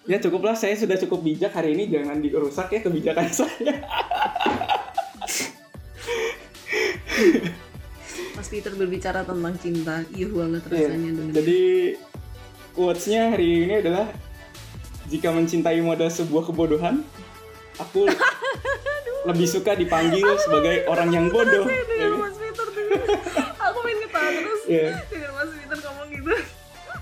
Ya 0.09 0.17
cukuplah 0.17 0.57
saya 0.57 0.73
sudah 0.73 0.97
cukup 0.97 1.21
bijak 1.21 1.53
hari 1.53 1.77
ini 1.77 1.93
jangan 1.93 2.17
dirusak 2.19 2.73
ya 2.73 2.81
kebijakan 2.81 3.29
saya. 3.45 3.85
Mas 8.37 8.49
Peter 8.49 8.73
berbicara 8.73 9.23
tentang 9.23 9.55
cinta, 9.61 10.03
iya 10.11 10.27
banget 10.29 10.63
Iya. 10.71 10.89
rasanya 10.89 11.11
dengan 11.13 11.33
Jadi 11.37 11.61
quotes-nya 12.73 13.23
hari 13.37 13.49
ini 13.69 13.75
adalah 13.85 14.07
jika 15.11 15.29
mencintaimu 15.35 15.91
adalah 15.93 16.13
sebuah 16.13 16.49
kebodohan, 16.49 17.03
aku 17.77 18.07
lebih 19.29 19.47
suka 19.51 19.77
dipanggil 19.77 20.25
sebagai 20.41 20.87
orang 20.89 21.11
yang 21.13 21.27
bodoh. 21.29 21.67
Dengar 21.67 22.15
Mas 22.17 22.37
Peter. 22.39 22.67
Aku 23.71 23.79
main 23.85 23.99
ketawa 24.01 24.29
terus. 24.33 24.61
Iya. 24.65 24.89
Dengar 25.11 25.31
Mas 25.35 25.51
Peter 25.53 25.79
ngomong 25.85 26.09
gitu. 26.09 26.33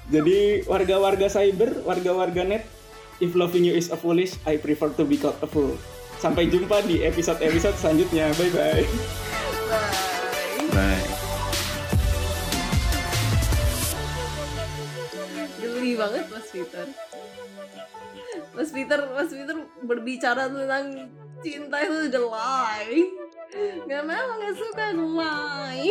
Jadi 0.09 0.39
warga-warga 0.65 1.27
cyber, 1.29 1.71
warga-warga 1.85 2.43
net, 2.43 2.65
if 3.21 3.37
loving 3.37 3.69
you 3.69 3.77
is 3.77 3.93
a 3.93 3.99
foolish, 4.01 4.35
I 4.49 4.57
prefer 4.57 4.89
to 4.97 5.05
be 5.05 5.21
called 5.21 5.39
a 5.39 5.49
fool. 5.49 5.77
Sampai 6.19 6.51
jumpa 6.51 6.83
di 6.83 7.05
episode-episode 7.05 7.77
selanjutnya. 7.79 8.33
Bye-bye. 8.35 8.83
Bye. 8.83 9.28
Banget 15.99 16.25
Mas 16.31 16.47
Peter. 16.55 16.87
Mas 18.55 18.71
Peter, 18.71 19.01
Mas 19.11 19.31
Peter 19.35 19.57
berbicara 19.83 20.47
tentang 20.47 21.11
cinta 21.43 21.77
itu 21.83 22.11
jelai. 22.15 23.11
Gak 23.89 24.03
mau 24.07 24.29
gak 24.39 24.55
suka 24.55 24.87
gelai. 24.95 25.83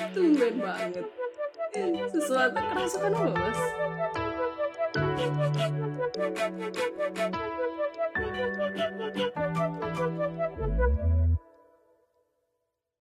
Tumben 0.14 0.54
banget. 0.60 1.06
Sesuatu 2.10 2.60
kerasukan 2.60 3.12
apa 3.14 3.30
mas? 3.32 3.60